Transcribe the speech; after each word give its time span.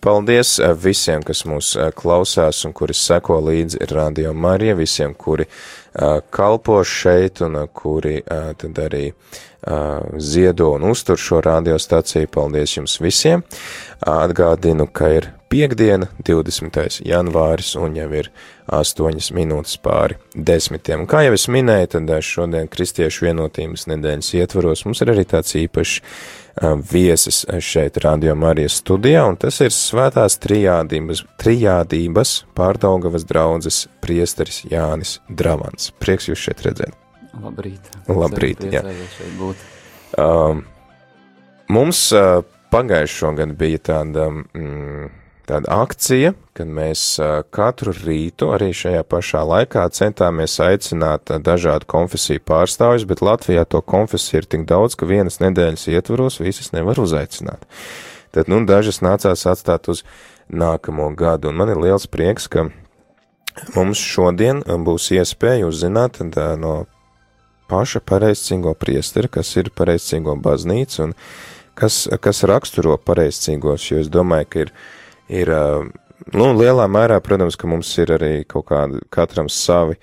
Paldies 0.00 0.58
eh, 0.58 0.72
visiem, 0.72 1.22
kas 1.26 1.44
mūs 1.48 1.74
eh, 1.76 1.90
klausās 1.96 2.62
un 2.64 2.72
kuri 2.76 2.96
seko 2.96 3.36
līdzi 3.44 3.84
Radio 3.92 4.32
Marija, 4.32 4.74
visiem, 4.78 5.12
kuri 5.14 5.44
uh, 5.44 6.20
kalpo 6.32 6.78
šeit 6.84 7.42
un 7.44 7.58
kuri 7.74 8.22
tad 8.24 8.78
arī 8.80 9.10
ziedo 10.16 10.70
un 10.76 10.86
uztur 10.88 11.20
šo 11.20 11.42
radiostaciju. 11.44 12.30
Paldies 12.32 12.78
jums 12.78 12.96
visiem! 13.02 13.44
Atgādinu, 14.08 14.88
ka 14.88 15.12
ir 15.18 15.28
piekdiena, 15.50 16.06
20. 16.26 17.00
janvāris, 17.06 17.74
un 17.78 17.96
jau 17.98 18.08
ir 18.14 18.30
8 18.70 19.32
minūtes 19.34 19.80
pāri 19.82 20.18
desmitiem. 20.34 21.06
Kā 21.10 21.24
jau 21.26 21.34
es 21.34 21.48
minēju, 21.50 21.90
tad 21.96 22.12
šodien 22.24 22.70
Kristiešu 22.70 23.26
vienotības 23.26 23.88
nedēļas 23.90 24.30
ietvaros 24.38 24.84
mums 24.86 25.02
ir 25.02 25.12
arī 25.14 25.26
tāds 25.28 25.56
īpašs 25.58 25.96
viesis 26.92 27.44
šeit 27.64 27.98
Radio 28.04 28.34
Marijas 28.38 28.78
studijā, 28.82 29.24
un 29.26 29.38
tas 29.40 29.60
ir 29.64 29.74
svētās 29.74 30.38
trijādības, 30.42 31.24
trijādības 31.40 32.34
pārdaugavas 32.58 33.26
draudzes 33.26 33.84
priesteris 34.04 34.64
Jānis 34.70 35.18
Dravans. 35.28 35.90
Prieks 36.02 36.28
jūs 36.30 36.42
šeit 36.46 36.62
redzēt. 36.66 36.94
Labrīt. 37.40 37.90
Labrīt, 38.10 38.66
jā. 38.70 38.82
Um, 40.18 40.64
mums 41.70 42.02
uh, 42.12 42.42
pagājušo 42.74 43.32
gadu 43.38 43.56
bija 43.58 43.82
tāda 43.92 44.26
mm, 44.30 45.19
tāda 45.50 45.80
akcija, 45.82 46.32
kad 46.54 46.68
mēs 46.70 47.02
katru 47.54 47.94
rītu 47.96 48.50
arī 48.54 48.70
šajā 48.76 49.02
pašā 49.10 49.42
laikā 49.48 49.86
centāmies 49.96 50.54
aicināt 50.62 51.32
dažādu 51.42 51.88
konfesiju 51.90 52.42
pārstāvjus, 52.46 53.06
bet 53.10 53.22
Latvijā 53.24 53.64
to 53.66 53.80
konfesiju 53.82 54.42
ir 54.42 54.50
tik 54.54 54.66
daudz, 54.70 54.94
ka 54.94 55.08
vienas 55.10 55.40
nedēļas 55.42 55.88
ietvaros 55.90 56.38
visas 56.42 56.70
nevar 56.76 57.00
uzaicināt. 57.02 57.66
Tad, 58.30 58.46
nu, 58.46 58.62
dažas 58.66 59.00
nācās 59.02 59.42
atstāt 59.50 59.90
uz 59.90 60.04
nākamo 60.50 61.10
gadu, 61.18 61.50
un 61.50 61.58
man 61.58 61.72
ir 61.72 61.82
liels 61.82 62.06
prieks, 62.06 62.46
ka 62.46 62.68
mums 63.74 63.98
šodien 63.98 64.62
būs 64.86 65.10
iespēja 65.18 65.66
uzzināt 65.66 66.20
no 66.60 66.84
paša 67.70 68.02
pareizcīgo 68.06 68.74
priesteri, 68.78 69.30
kas 69.30 69.50
ir 69.58 69.72
pareizcīgo 69.74 70.36
baznīca 70.42 71.08
un 71.08 71.18
kas, 71.78 72.06
kas 72.22 72.44
raksturo 72.46 72.96
pareizcīgos, 73.02 73.90
jo 73.90 74.00
es 74.02 74.10
domāju, 74.12 74.50
ka 74.50 74.64
ir 74.66 74.72
ir, 75.30 75.52
nu, 76.34 76.50
lielā 76.58 76.88
mērā, 76.90 77.20
protams, 77.24 77.58
ka 77.58 77.70
mums 77.70 77.92
ir 78.02 78.14
arī 78.16 78.32
kaut 78.48 78.68
kādi, 78.70 79.00
katram 79.14 79.48
savi, 79.52 79.96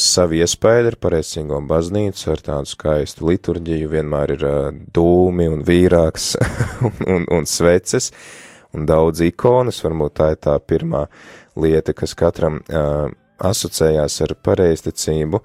savi 0.00 0.42
iespēja 0.44 0.90
ar 0.90 0.98
pareizīgo 1.00 1.62
baznīcu, 1.68 2.26
ar 2.34 2.44
tādu 2.44 2.68
skaistu 2.68 3.30
liturģiju, 3.30 3.88
vienmēr 3.94 4.34
ir 4.36 4.46
dūmi 4.92 5.48
un 5.48 5.64
vīrāks 5.64 6.34
un, 6.86 6.96
un, 7.06 7.26
un 7.38 7.48
sveces 7.48 8.10
un 8.76 8.86
daudz 8.86 9.24
ikonas, 9.26 9.80
varbūt 9.84 10.16
tā 10.20 10.30
ir 10.34 10.40
tā 10.44 10.54
pirmā 10.62 11.06
lieta, 11.58 11.94
kas 11.96 12.14
katram 12.18 12.60
asociējās 13.40 14.20
ar 14.26 14.34
pareizticību, 14.44 15.40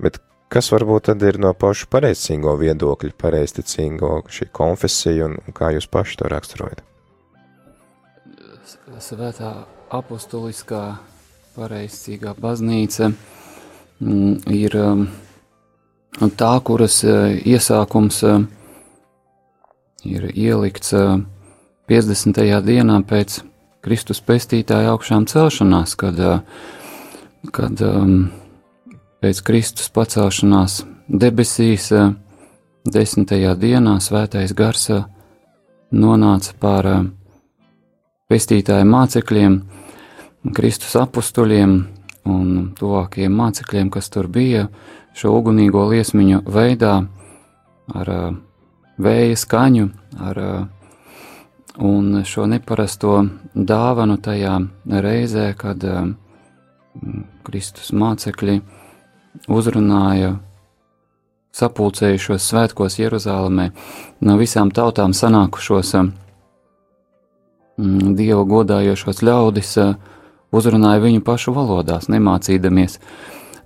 bet 0.00 0.20
kas 0.50 0.70
varbūt 0.72 1.10
tad 1.10 1.24
ir 1.26 1.40
no 1.42 1.52
pašu 1.54 1.90
pareizcīgo 1.92 2.56
viedokļu, 2.60 3.14
pareizticīgo 3.20 4.20
šī 4.30 4.50
konfesija 4.56 5.28
un, 5.28 5.36
un 5.44 5.56
kā 5.56 5.74
jūs 5.76 5.90
paši 5.90 6.22
to 6.22 6.30
raksturojat? 6.32 6.89
Svētā 9.00 9.52
apustuliskā 9.90 10.98
pareizcīgā 11.56 12.34
baznīca 12.38 13.10
mm, 13.10 14.34
ir 14.52 14.76
um, 14.78 15.04
tā, 16.36 16.52
kuras 16.64 17.00
uh, 17.04 17.30
iesākums 17.34 18.22
uh, 18.28 18.42
ir 20.04 20.30
ielikts 20.34 20.92
50. 20.92 22.42
Uh, 22.44 22.58
dienā 22.64 23.00
pēc 23.08 23.40
Kristus 23.80 24.20
pestītāja 24.20 24.92
augšām 24.92 25.24
celšanās, 25.30 25.94
kad, 25.96 26.18
kad 27.56 27.80
um, 27.86 28.28
pēc 29.24 29.40
Kristus 29.46 29.88
pacelšanās 29.88 30.82
debesīs 31.08 31.88
desmitajā 32.84 33.54
dienā 33.56 33.96
svētais 34.04 34.52
gars 34.56 34.90
nonāca 35.90 36.54
pār 36.60 36.90
pestītāja 38.30 38.86
mācekļiem, 38.86 39.56
Kristus 40.56 40.94
apstuļiem 40.96 41.72
un 42.30 42.50
tuvākajiem 42.78 43.34
mācekļiem, 43.36 43.90
kas 43.92 44.08
tur 44.12 44.28
bija, 44.30 44.68
šo 45.16 45.34
ugunīgo 45.40 45.82
liesmiņu 45.90 46.44
veidā 46.46 46.94
ar 47.90 48.12
uh, 48.14 48.28
vēja 49.02 49.38
skaņu, 49.40 49.88
ar 50.22 50.40
uh, 50.40 50.60
un 51.90 52.22
šo 52.26 52.46
neparasto 52.50 53.16
dāvanu 53.54 54.20
tajā 54.22 54.54
reizē, 54.86 55.50
kad 55.58 55.84
uh, 55.84 56.06
Kristus 57.46 57.90
mācekļi 57.92 58.60
uzrunāja 59.50 60.36
sapulcējušos 61.56 62.46
svētkos 62.46 63.00
Jeruzalemē 63.00 63.70
no 64.22 64.38
visām 64.38 64.70
tautām 64.74 65.14
sanākušos 65.16 65.94
Mm, 65.98 66.29
dievu 68.16 68.44
godājošos 68.48 69.22
ļaudis 69.24 69.72
eh, 69.80 69.94
uzrunāja 70.52 71.02
viņu 71.04 71.24
pašu 71.24 71.54
valodās, 71.56 72.08
nemācīdamies. 72.12 72.98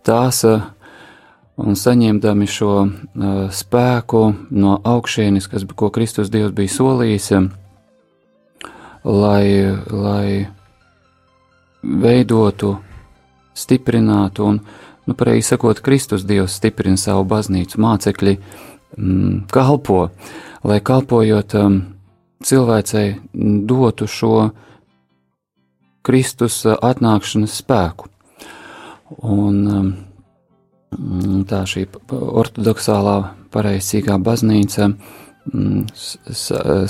Tās 0.06 0.42
eh, 0.48 0.64
un 1.60 1.78
saņemdami 1.78 2.48
šo 2.50 2.72
eh, 2.84 3.36
spēku 3.50 4.24
no 4.50 4.78
augšienes, 4.84 5.48
kas, 5.50 5.66
ko 5.74 5.90
Kristus 5.94 6.32
Dievs 6.32 6.54
bija 6.56 6.74
solījis, 6.76 7.30
lai, 9.04 9.46
lai 9.90 10.28
veidotu, 11.84 12.76
stiprinātu 13.54 14.46
un, 14.48 14.60
nu, 15.06 15.14
pareizi 15.14 15.52
sakot, 15.52 15.82
Kristus 15.84 16.24
Dievs 16.26 16.56
stiprina 16.58 16.98
savu 16.98 17.26
baznīcu, 17.28 17.78
mācekļi 17.84 18.38
mm, 18.38 19.42
kalpo, 19.52 20.08
lai 20.64 20.80
kalpojot 20.80 21.54
um, 21.60 21.82
cilvēcei 22.44 23.14
dotu 23.44 24.08
šo 24.08 24.34
Kristus 26.04 26.62
atnākšanas 26.66 27.58
spēku. 27.60 28.10
Un 29.24 29.58
um, 29.68 29.92
tā 31.48 31.62
šī 31.68 31.86
ortodoksālā 32.10 33.16
pareizcīgā 33.54 34.16
baznīca 34.24 34.88
mm, 34.90 35.84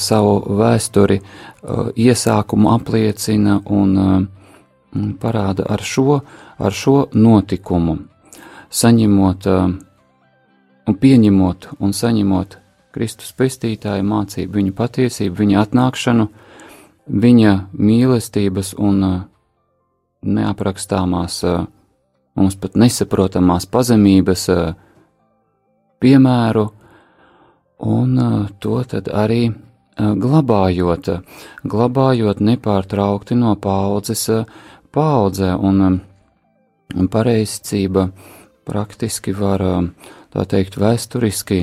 savu 0.01 0.35
vēsturi 0.61 1.21
uh, 1.21 1.91
iesākumu 1.95 2.73
apliecina 2.75 3.61
un 3.67 3.97
um, 3.99 4.29
parāda 5.21 5.67
ar 5.75 5.83
šo, 5.83 6.21
ar 6.59 6.75
šo 6.75 6.99
notikumu, 7.15 7.99
saņemot 8.71 9.51
um, 9.51 9.79
un 10.87 11.01
pieņemot 11.01 11.69
un 11.81 11.95
saņemot 11.97 12.59
Kristus 12.95 13.33
pestītāja 13.35 14.05
mācību, 14.07 14.61
viņa 14.61 14.75
patiesību, 14.79 15.41
viņa 15.41 15.63
atnākšanu, 15.65 16.29
viņa 17.07 17.53
mīlestības 17.73 18.75
un 18.79 19.03
uh, 19.05 19.19
neaprakstāmās, 20.25 21.43
uh, 21.45 21.67
mums 22.39 22.57
pat 22.61 22.79
nesaprotamās 22.81 23.67
pazemības 23.71 24.49
uh, 24.53 24.73
piemēru, 26.01 26.69
un 27.85 28.19
to 28.61 28.79
tad 28.89 29.09
arī 29.13 29.49
glabājot, 29.99 31.09
glabājot 31.69 32.41
nepārtraukti 32.41 33.37
no 33.39 33.55
paudzes 33.61 34.25
paudzē, 34.95 35.53
un 35.59 36.01
pareizcība 37.11 38.09
praktiski 38.65 39.35
var, 39.37 39.65
tā 40.33 40.47
teikt, 40.51 40.79
vēsturiski 40.81 41.61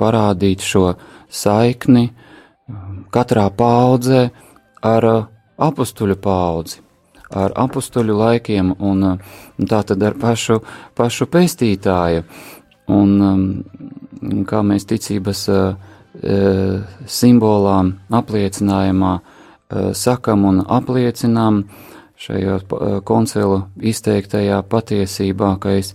parādīt 0.00 0.64
šo 0.64 0.84
saikni 1.28 2.08
katrā 3.12 3.48
paudzē 3.50 4.30
ar 4.86 5.06
apstuļu 5.60 6.16
paudzi, 6.22 6.80
ar 7.30 7.52
apstuļu 7.58 8.16
laikiem 8.16 8.72
un 8.78 9.04
tā 9.68 9.82
tad 9.86 10.02
ar 10.02 10.16
pašu, 10.20 10.60
pašu 10.96 11.28
pestītāju. 11.30 12.24
Un 12.90 14.44
kā 14.50 14.62
mēs 14.66 14.88
ticības 14.90 15.44
simbolām, 17.06 17.92
apliecinājumā 18.10 19.12
sakam 19.94 20.48
un 20.48 20.64
apliecinām 20.66 21.62
šajā 22.20 22.56
koncilu 23.06 23.62
izteiktajā 23.78 24.58
patiesībā, 24.68 25.54
ka 25.62 25.76
es 25.78 25.94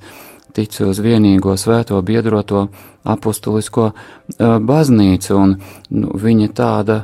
ticu 0.55 0.89
uz 0.89 1.01
vienīgo 1.03 1.55
svēto 1.59 1.99
biedroto 2.05 2.67
apustulisko 3.03 3.91
baznīcu, 4.39 5.35
un 5.35 5.55
nu, 5.91 6.15
viņa 6.15 6.49
tāda 6.55 6.99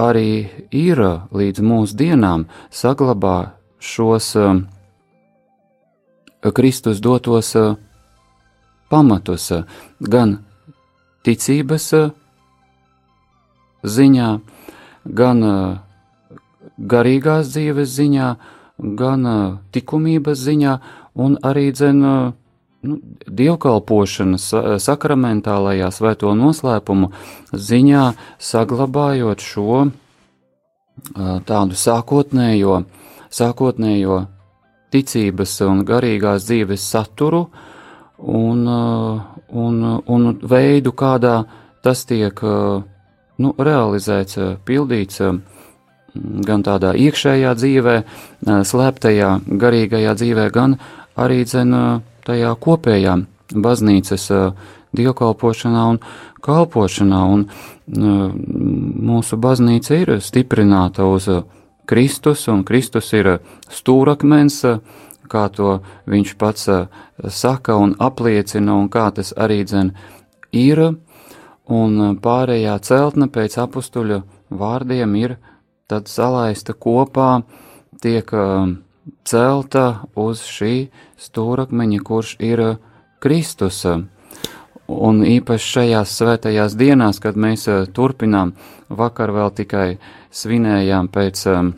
arī 0.00 0.66
ir 0.74 1.00
līdz 1.32 1.64
mūsdienām, 1.64 2.46
saglabā 2.70 3.54
šos 3.78 4.34
Kristus 6.54 7.00
dotos 7.00 7.54
pamatus 8.92 9.48
gan 10.00 10.36
ticības 11.24 11.88
ziņā, 13.84 14.28
gan 15.04 15.40
garīgās 16.78 17.48
dzīves 17.54 17.96
ziņā, 17.96 18.28
gan 18.98 19.26
likumības 19.74 20.40
ziņā, 20.44 20.78
un 21.14 21.36
arī 21.46 21.70
dzen, 21.72 22.00
nu, 22.84 22.98
dievkalpošanas 23.26 24.46
sakramentālajā 24.84 25.90
svēto 25.94 26.34
noslēpumu 26.38 27.10
ziņā, 27.52 28.04
saglabājot 28.38 29.44
šo 29.44 29.84
tādu 31.48 31.78
sākotnējo, 31.78 32.82
sākotnējo 33.34 34.20
ticības 34.94 35.56
un 35.66 35.82
garīgās 35.86 36.46
dzīves 36.46 36.84
saturu 36.94 37.48
un, 38.18 38.62
un, 38.68 39.80
un 40.06 40.28
veidu, 40.42 40.94
kādā 40.94 41.40
tas 41.84 42.04
tiek 42.08 42.38
nu, 42.44 43.54
realizēts, 43.58 44.38
pildīts 44.64 45.20
gan 46.46 46.62
tādā 46.62 46.94
iekšējā 46.94 47.54
dzīvē, 47.58 47.96
slēptajā 48.46 49.30
garīgajā 49.60 50.14
dzīvē, 50.20 50.48
gan 50.54 50.78
arī 51.18 51.42
dzen 51.44 51.74
tajā 52.24 52.54
kopējā 52.60 53.18
baznīcas 53.54 54.28
dievkalpošanā 54.94 55.84
un 55.92 56.00
kalpošanā, 56.44 57.20
un 57.34 57.46
mūsu 59.04 59.38
baznīca 59.40 60.00
ir 60.02 60.14
stiprināta 60.24 61.06
uz 61.08 61.28
Kristus, 61.88 62.46
un 62.48 62.64
Kristus 62.64 63.12
ir 63.16 63.38
stūrakmens, 63.72 64.62
kā 65.28 65.44
to 65.52 65.78
viņš 66.08 66.34
pats 66.40 66.68
saka 67.28 67.76
un 67.80 67.94
apliecina, 67.98 68.76
un 68.76 68.88
kā 68.92 69.10
tas 69.16 69.34
arī 69.36 69.62
dzen 69.64 69.92
ir, 70.52 70.80
un 71.64 72.16
pārējā 72.20 72.78
celtne 72.84 73.28
pēc 73.32 73.58
apustuļa 73.64 74.22
vārdiem 74.52 75.16
ir 75.20 75.36
tad 75.88 76.08
salaista 76.08 76.72
kopā, 76.72 77.42
tiek 78.00 78.30
celta 79.24 80.04
uz 80.16 80.42
šī 80.46 80.88
stūrakmeņa, 81.20 82.00
kurš 82.04 82.36
ir 82.42 82.62
Kristus. 83.24 83.84
Un 84.84 85.22
īpaši 85.24 85.70
šajās 85.78 86.16
svētajās 86.18 86.74
dienās, 86.76 87.20
kad 87.20 87.38
mēs 87.40 87.64
uh, 87.72 87.86
turpinām, 87.88 88.52
vakar 88.92 89.32
vēl 89.32 89.52
tikai 89.56 89.86
svinējām 90.34 91.08
pēc, 91.12 91.44
uh, 91.48 91.70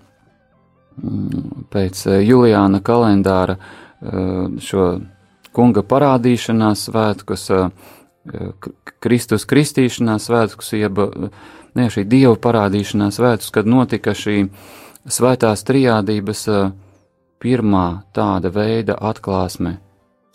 pēc 1.70 2.06
uh, 2.08 2.16
Juliāna 2.26 2.82
kalendāra 2.82 3.60
šo 4.60 4.82
kunga 5.56 5.80
parādīšanās 5.88 6.82
svētkus, 6.90 7.46
Kristus 9.00 9.46
kristīšanās 9.48 10.26
svētkus, 10.28 10.74
jeb 10.76 11.00
ne, 11.00 11.86
šī 11.92 12.04
dieva 12.04 12.34
parādīšanās 12.36 13.16
svētkus, 13.16 13.48
kad 13.54 13.70
notika 13.70 14.12
šī 14.12 14.50
svētās 15.08 15.64
trijādības 15.64 16.44
pirmā 17.42 17.86
tāda 18.16 18.50
veida 18.52 18.96
atklāsme 19.00 19.78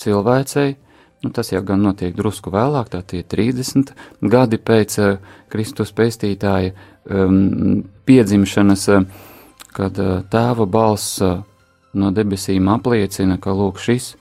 cilvēcei, 0.01 0.75
Nu, 1.21 1.30
tas 1.30 1.51
jau 1.51 1.62
gan 1.62 1.83
notiek 1.86 2.15
drusku 2.18 2.50
vēlāk, 2.50 2.88
tā 2.89 3.03
tie 3.06 3.21
30 3.21 3.92
gadi 4.25 4.57
pēc 4.57 4.95
uh, 4.98 5.19
Kristus 5.53 5.94
pestītāja 5.94 6.71
um, 7.06 7.83
piedzimšanas, 8.09 8.86
uh, 8.89 9.06
kad 9.69 10.00
uh, 10.01 10.24
tēva 10.33 10.65
balss 10.65 11.21
uh, 11.21 11.44
no 11.94 12.09
debesīm 12.09 12.71
apliecina, 12.74 13.38
ka 13.38 13.53
lūk 13.53 13.77
šis, 13.77 14.15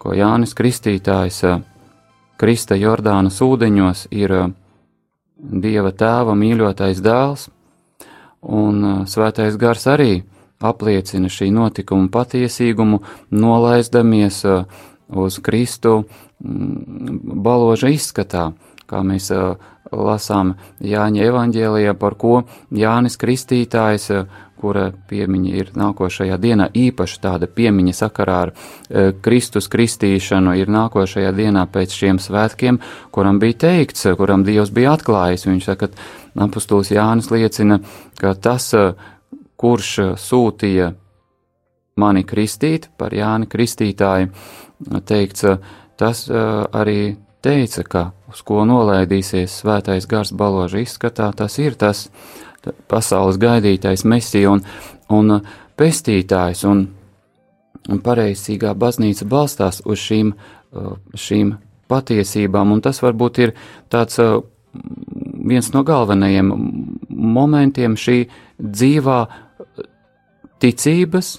ko 0.00 0.16
Jānis 0.16 0.56
Kristītājs 0.56 1.42
uh, 1.50 1.60
Krista 2.40 2.80
Jordānas 2.80 3.42
ūdeņos 3.44 4.08
ir 4.16 4.36
uh, 4.38 4.48
Dieva 5.36 5.92
tēva 5.92 6.32
mīļotais 6.38 7.04
dēls, 7.04 7.50
un 8.48 8.84
uh, 8.86 8.98
svētais 9.04 9.60
gars 9.60 9.84
arī 9.90 10.22
apliecina 10.62 11.30
šī 11.32 11.50
notikuma 11.54 12.08
patiesīgumu, 12.12 13.02
nolaizdamies 13.30 14.42
uz 15.12 15.38
Kristu 15.44 16.02
mm, 16.02 17.42
baloža 17.44 17.92
izskatā, 17.92 18.52
kā 18.88 19.02
mēs 19.06 19.30
lasām 19.92 20.54
Jāņa 20.80 21.26
evaņģēlijā, 21.28 21.92
par 22.00 22.16
ko 22.20 22.42
Jānis 22.72 23.18
Kristītājs, 23.20 24.08
kura 24.62 24.92
piemiņa 25.10 25.54
ir 25.58 25.70
nākošajā 25.74 26.36
dienā, 26.38 26.68
īpaši 26.70 27.18
tāda 27.24 27.48
piemiņa 27.50 27.94
sakarā 27.98 28.36
ar 28.46 28.52
Kristus 29.24 29.66
kristīšanu, 29.72 30.54
ir 30.60 30.70
nākošajā 30.70 31.32
dienā 31.34 31.64
pēc 31.72 31.96
šiem 31.98 32.20
svētkiem, 32.22 32.78
kuram 33.14 33.40
bija 33.42 33.58
teikts, 33.66 34.06
kuram 34.18 34.46
Dievs 34.46 34.70
bija 34.74 34.94
atklājis. 34.94 35.48
Viņš 35.48 35.66
saka, 35.66 35.90
ka 35.90 36.46
apustulis 36.46 36.92
Jānis 36.94 37.32
liecina, 37.34 37.80
ka 38.20 38.36
tas, 38.38 38.70
kurš 39.62 40.18
sūtīja 40.18 40.92
mani 42.02 42.24
kristīt 42.26 42.88
par 42.98 43.14
Jāni 43.14 43.46
Kristītāju, 43.50 44.32
teikts, 45.06 45.46
tas 46.00 46.24
arī 46.32 47.14
teica, 47.44 47.84
ka 47.84 48.04
uz 48.32 48.40
ko 48.46 48.64
nolaidīsies 48.66 49.60
svētais 49.62 50.08
gars 50.10 50.32
baloža 50.34 50.82
izskatā, 50.82 51.30
tas 51.36 51.58
ir 51.62 51.76
tas 51.78 52.08
pasaules 52.90 53.38
gaidītais 53.42 54.06
mesija 54.08 54.52
un, 54.54 54.62
un 55.12 55.38
pestītājs, 55.78 56.64
un, 56.70 56.86
un 57.90 58.02
pareizīgā 58.02 58.74
baznīca 58.78 59.26
balstās 59.28 59.82
uz 59.84 60.00
šīm, 60.00 60.32
šīm 61.18 61.54
patiesībām, 61.92 62.72
un 62.72 62.82
tas 62.84 63.02
varbūt 63.02 63.42
ir 63.44 63.54
tāds 63.92 64.20
viens 65.42 65.72
no 65.74 65.82
galvenajiem 65.84 66.52
momentiem 67.10 67.98
šī 67.98 68.22
dzīvā 68.62 69.18
ticības, 70.62 71.34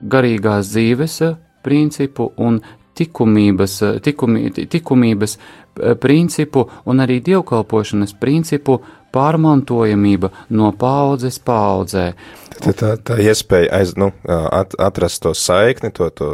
garīgās 0.00 0.72
dzīves 0.72 1.20
principu 1.66 2.30
un 2.36 2.60
tikumības, 2.96 3.80
tikumi, 4.02 4.50
tikumības 4.72 5.36
eh, 5.36 5.94
principu 6.00 6.66
un 6.88 7.02
arī 7.04 7.20
dievkalpošanas 7.24 8.16
principu 8.20 8.80
pārmantojamība 9.12 10.30
no 10.56 10.72
paudzes 10.76 11.38
paudzē. 11.44 12.10
Tā, 12.56 12.72
tā, 12.72 12.94
tā 12.96 13.18
iespēja 13.20 13.72
aiz, 13.80 13.92
nu, 14.00 14.10
at, 14.28 14.76
atrast 14.80 15.22
to 15.24 15.32
saikni, 15.36 15.90
to, 15.96 16.08
to 16.12 16.30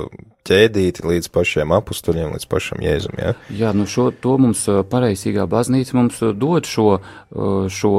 ķēdīti 0.46 1.04
līdz 1.06 1.30
pašiem 1.34 1.74
apstuļiem, 1.74 2.34
līdz 2.34 2.46
pašam 2.50 2.82
jēzum. 2.82 3.18
Ja? 3.18 3.34
Jā, 3.54 3.70
nu 3.74 3.86
šo, 3.90 4.10
to 4.22 4.36
mums 4.42 4.64
pareizīgā 4.90 5.46
baznīca 5.50 5.98
mums 5.98 6.18
dod 6.38 6.66
šo, 6.66 6.88
šo 7.70 7.94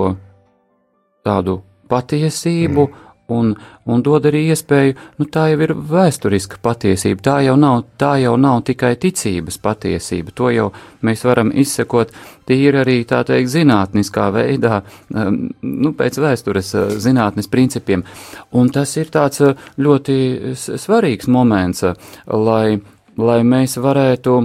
tādu 1.24 1.62
patiesību. 1.92 2.88
Mm 2.88 3.10
un, 3.32 3.54
un 3.86 4.04
dod 4.04 4.26
arī 4.28 4.44
iespēju, 4.52 4.96
nu 5.20 5.28
tā 5.32 5.48
jau 5.54 5.60
ir 5.64 5.74
vēsturiska 5.90 6.60
patiesība, 6.64 7.24
tā 7.24 7.36
jau 7.46 7.56
nav, 7.60 7.84
tā 8.00 8.16
jau 8.22 8.34
nav 8.40 8.64
tikai 8.68 8.94
ticības 9.00 9.60
patiesība, 9.64 10.34
to 10.36 10.50
jau 10.54 10.70
mēs 11.06 11.24
varam 11.28 11.52
izsekot 11.56 12.12
tīri 12.50 12.82
arī 12.82 12.98
tā 13.08 13.22
teikt 13.28 13.52
zinātniskā 13.54 14.28
veidā, 14.36 14.82
um, 15.16 15.40
nu 15.62 15.94
pēc 16.00 16.20
vēstures 16.24 16.74
uh, 16.76 16.96
zinātnes 17.04 17.48
principiem, 17.52 18.04
un 18.52 18.72
tas 18.74 18.96
ir 19.00 19.12
tāds 19.14 19.44
uh, 19.44 19.56
ļoti 19.80 20.18
svarīgs 20.58 21.32
moments, 21.32 21.86
uh, 21.88 21.96
lai, 22.28 22.80
lai 23.18 23.40
mēs 23.48 23.78
varētu 23.80 24.40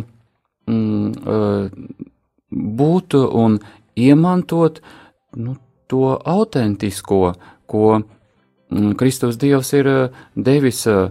mm, 0.68 1.72
būt 2.48 3.14
un 3.18 3.58
iemantot 3.98 4.78
nu, 5.36 5.56
to 5.88 6.14
autentisko, 6.24 7.32
ko 7.68 8.00
Kristus 8.70 9.38
Dievs 9.40 9.72
ir 9.72 9.88
eh, 9.88 10.18
devis 10.36 10.82
eh, 10.86 11.08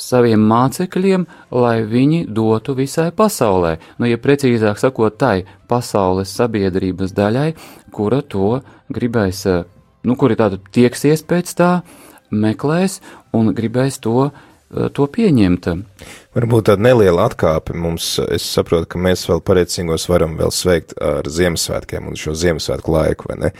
saviem 0.00 0.40
mācekļiem, 0.48 1.26
lai 1.54 1.76
viņi 1.86 2.24
dotu 2.34 2.74
visai 2.74 3.10
pasaulē, 3.14 3.76
nu, 4.00 4.08
ja 4.08 4.18
precīzāk 4.18 4.80
sakot, 4.80 5.18
tai 5.20 5.44
pasaules 5.70 6.32
sabiedrības 6.34 7.14
daļai, 7.14 7.50
kura 7.94 8.22
to 8.22 8.58
gribēs, 8.94 9.44
eh, 9.50 9.62
nu, 10.08 10.16
kuri 10.16 10.38
tādu 10.40 10.62
tieksies 10.72 11.22
pēc 11.28 11.54
tā, 11.60 11.70
meklēs 12.34 12.98
un 13.36 13.52
gribēs 13.54 14.00
to, 14.02 14.30
to 14.96 15.04
pieņemt. 15.06 15.68
Varbūt 16.34 16.66
tāda 16.66 16.82
neliela 16.82 17.28
atkāpe 17.28 17.76
mums, 17.78 18.16
es 18.32 18.46
saprotu, 18.56 18.88
ka 18.90 18.98
mēs 18.98 19.22
vēl 19.28 19.44
pareicīgos 19.44 20.08
varam 20.10 20.34
vēl 20.40 20.50
sveikt 20.50 20.96
ar 20.98 21.28
Ziemassvētkiem 21.30 22.08
un 22.10 22.18
šo 22.18 22.34
Ziemassvētku 22.40 22.96
laiku, 22.96 23.28
vai 23.30 23.38
ne? 23.44 23.52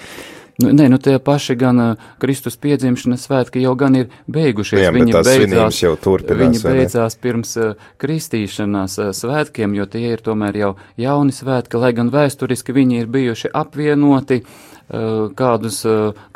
Nu, 0.63 0.71
nē, 0.71 0.87
nu 0.93 1.01
tie 1.03 1.17
paši 1.19 1.57
gan 1.59 1.81
uh, 1.83 2.03
Kristus 2.23 2.55
piedzimšanas 2.63 3.25
svētki 3.27 3.65
jau 3.65 3.73
gan 3.79 3.97
ir 3.99 4.13
beigušies. 4.31 4.85
Jā, 4.85 4.93
viņi 4.95 5.17
beidzās, 5.17 5.81
jau 5.83 5.95
turpinās, 5.99 6.61
viņi 6.63 6.63
beidzās 6.63 7.19
pirms 7.19 7.57
uh, 7.59 7.89
kristīšanās 7.99 8.95
uh, 9.03 9.11
svētkiem, 9.17 9.75
jo 9.75 9.89
tie 9.91 10.13
ir 10.13 10.23
tomēr 10.23 10.61
jau 10.61 10.71
jauni 11.01 11.35
svētki, 11.35 11.81
lai 11.83 11.91
gan 11.99 12.13
vēsturiski 12.15 12.77
viņi 12.77 13.03
ir 13.03 13.11
bijuši 13.11 13.51
apvienoti 13.51 14.45
kādus, 14.89 15.81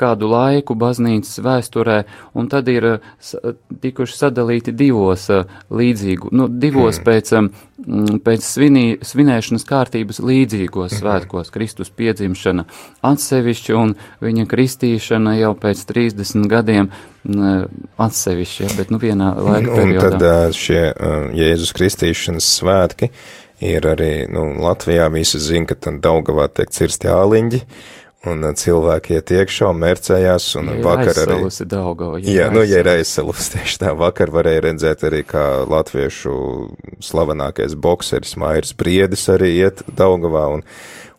kādu 0.00 0.28
laiku 0.32 0.76
baznīcas 0.78 1.40
vēsturē, 1.44 1.98
un 2.38 2.48
tad 2.48 2.68
ir 2.72 2.86
tikuši 3.82 4.16
sadalīti 4.16 4.72
divos 4.72 5.28
līdzīgu, 5.68 6.32
nu, 6.32 6.48
divos 6.48 6.98
mm. 6.98 7.04
pēc, 7.08 8.22
pēc 8.24 8.46
svinī, 8.46 8.86
svinēšanas 9.04 9.68
kārtības 9.68 10.22
līdzīgos 10.24 10.94
mm. 10.94 11.00
svētkos, 11.02 11.52
Kristus 11.54 11.92
piedzimšana 11.92 12.64
atsevišķi 13.04 13.76
un 13.76 13.94
viņa 14.24 14.48
kristīšana 14.48 15.36
jau 15.42 15.52
pēc 15.58 15.84
30 15.92 16.48
gadiem 16.48 16.88
atsevišķi, 17.28 18.64
ja, 18.64 18.70
bet 18.78 18.94
nu 18.94 19.02
vienā 19.02 19.34
laika 19.36 19.76
periodā. 19.76 20.08
Un 20.08 20.22
tad 20.22 20.56
šie 20.56 20.80
Jēzus 21.36 21.74
kristīšanas 21.76 22.48
svētki 22.58 23.10
ir 23.64 23.86
arī, 23.90 24.12
nu, 24.30 24.46
Latvijā 24.62 25.08
visi 25.12 25.40
zina, 25.42 25.66
ka 25.68 25.76
tad 25.78 26.00
Daugavā 26.04 26.46
tiek 26.54 26.70
cirsti 26.74 27.10
āliņģi, 27.12 27.62
un 28.28 28.44
cilvēki 28.58 29.16
iet 29.18 29.32
iekšā 29.34 29.70
un 29.72 29.80
mērcējās, 29.82 30.46
un 30.60 30.70
ja 30.72 30.76
vakar 30.84 31.22
arī. 31.24 31.40
Daugava, 31.68 32.20
ja 32.22 32.34
jā, 32.34 32.46
nu, 32.54 32.62
ja 32.66 32.82
ir 32.82 32.90
aizsalus, 32.92 33.50
tieši 33.54 33.82
tā, 33.82 33.94
vakar 33.98 34.32
varēja 34.34 34.64
redzēt 34.68 35.04
arī, 35.08 35.24
kā 35.28 35.44
latviešu 35.68 36.36
slavenākais 37.04 37.76
bokseris 37.78 38.36
Mairis 38.40 38.74
Briedis 38.78 39.28
arī 39.32 39.52
iet 39.58 39.82
Daugavā, 39.98 40.46
un, 40.58 40.64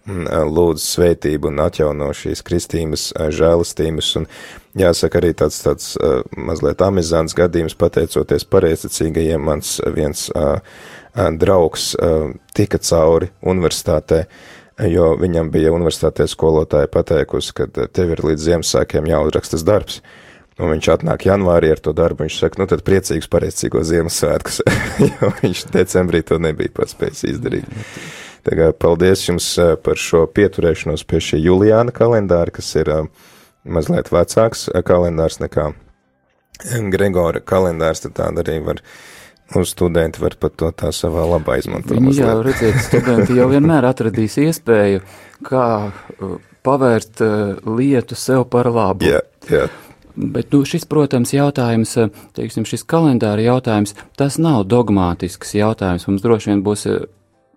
un 0.09 0.29
lūdzu 0.49 0.85
svētību 0.85 1.51
un 1.51 1.65
atjauno 1.65 2.11
šīs 2.17 2.43
kristīmas 2.45 3.09
žēlistības, 3.15 4.13
un 4.21 4.29
jāsaka 4.79 5.21
arī 5.21 5.33
tāds, 5.37 5.59
tāds 5.65 5.91
uh, 5.99 6.21
mazliet 6.37 6.81
amizants 6.85 7.37
gadījums, 7.37 7.77
pateicoties 7.79 8.47
pareizticīgajiem, 8.49 9.43
mans 9.51 9.77
viens 9.95 10.29
uh, 10.33 10.57
draugs 11.41 11.95
tika 12.55 12.77
cauri 12.77 13.29
universitātē, 13.41 14.23
jo 14.88 15.12
viņam 15.19 15.51
bija 15.51 15.74
universitātē 15.75 16.27
skolotāja 16.29 16.89
pateikusi, 16.91 17.53
ka 17.57 17.67
tev 17.67 18.15
ir 18.15 18.24
līdz 18.24 18.45
Ziemassvētkiem 18.48 19.09
jāuzrakstas 19.09 19.65
darbs. 19.67 20.00
Un 20.59 20.74
viņš 20.74 20.89
atnāk 20.91 21.24
janvārī 21.24 21.69
ar 21.71 21.79
to 21.79 21.93
darbu, 21.95 22.25
viņš 22.25 22.38
saka, 22.41 22.59
nu 22.59 22.67
tad 22.67 22.83
priecīgs 22.88 23.29
pareicīgo 23.31 23.79
Ziemassvētkus, 23.88 24.62
jo 25.09 25.29
viņš 25.39 25.65
decembrī 25.71 26.19
to 26.27 26.39
nebija 26.41 26.74
paspējis 26.75 27.24
izdarīt. 27.31 27.69
Tagad 28.43 28.75
paldies 28.79 29.24
jums 29.27 29.48
par 29.83 30.00
šo 30.00 30.25
pieturēšanos 30.36 31.05
pie 31.07 31.19
šī 31.24 31.39
Juliāna 31.43 31.95
kalendāra, 31.95 32.51
kas 32.55 32.71
ir 32.79 32.91
mazliet 33.63 34.12
vecāks 34.12 34.67
kalendārs 34.88 35.39
nekā 35.43 35.71
Gregora 36.91 37.39
kalendārs, 37.39 38.03
tad 38.03 38.17
tāda 38.19 38.43
arī 38.43 38.59
var 38.65 38.83
Un 39.55 39.65
studenti 39.65 40.21
var 40.21 40.35
pat 40.37 40.53
to 40.61 40.69
tā 40.77 40.91
savā 40.93 41.23
labā 41.25 41.57
izmantot. 41.57 41.97
Jau 42.13 42.37
redziet, 42.45 42.77
studenti 42.85 43.37
jau 43.39 43.47
vienmēr 43.49 43.87
atradīs 43.89 44.37
iespēju, 44.43 45.01
kā 45.47 45.65
uh, 45.89 46.35
pavērt 46.65 47.23
uh, 47.25 47.55
lietu 47.65 48.17
sev 48.19 48.45
par 48.53 48.69
labu. 48.69 49.09
Jā, 49.09 49.23
jā. 49.49 49.65
Bet 50.19 50.53
nu, 50.53 50.61
šis, 50.67 50.85
protams, 50.89 51.33
jautājums, 51.33 51.95
uh, 51.97 52.13
teiksim, 52.37 52.67
šis 52.69 52.85
kalendāra 52.85 53.41
jautājums, 53.47 53.95
tas 54.19 54.37
nav 54.37 54.67
dogmātisks 54.69 55.55
jautājums. 55.57 56.05
Mums 56.11 56.25
droši 56.25 56.53
vien 56.53 56.63
būs 56.65 56.85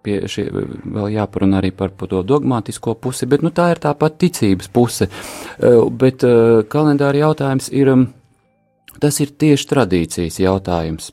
pie 0.02 0.18
šī 0.32 0.49
vēl 0.50 1.12
jāparunā 1.12 1.61
arī 1.61 1.75
par, 1.76 1.92
par 1.94 2.08
to 2.11 2.25
dogmātisko 2.26 2.96
pusi, 2.99 3.28
bet 3.28 3.44
nu, 3.44 3.52
tā 3.54 3.68
ir 3.75 3.84
tāpat 3.84 4.16
ticības 4.25 4.72
puse. 4.72 5.06
Bet 6.00 6.25
kalendāra 6.72 7.20
jautājums 7.28 7.68
ir, 7.70 7.92
um, 7.92 8.08
tas 8.99 9.20
ir 9.22 9.37
tieši 9.38 9.68
tradīcijas 9.70 10.40
jautājums. 10.42 11.12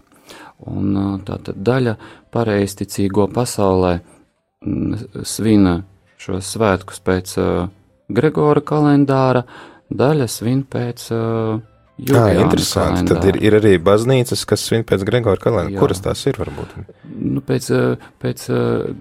Un 0.67 1.21
tātad 1.27 1.61
daļa 1.63 1.95
pareizticīgo 2.35 3.29
pasaulē 3.31 3.93
svina 5.23 5.79
šos 6.19 6.53
svētkus 6.55 6.99
pēc 6.99 7.35
Gregora 8.09 8.63
kalendāra, 8.65 9.45
daļa 9.89 10.27
svin 10.27 10.65
pēc 10.67 11.05
Jā, 11.99 12.25
interesanti. 12.31 13.03
Kalendāra. 13.03 13.19
Tad 13.19 13.25
ir, 13.27 13.39
ir 13.43 13.55
arī 13.57 13.73
baznīcas, 13.83 14.45
kas 14.47 14.63
svin 14.67 14.85
pēc 14.87 15.03
Gregora 15.07 15.39
kalendāra. 15.39 15.79
Kuras 15.79 15.99
tās 16.03 16.21
ir, 16.27 16.39
varbūt? 16.39 16.75
Nu, 17.07 17.43
pēc, 17.45 17.67
pēc 18.23 18.45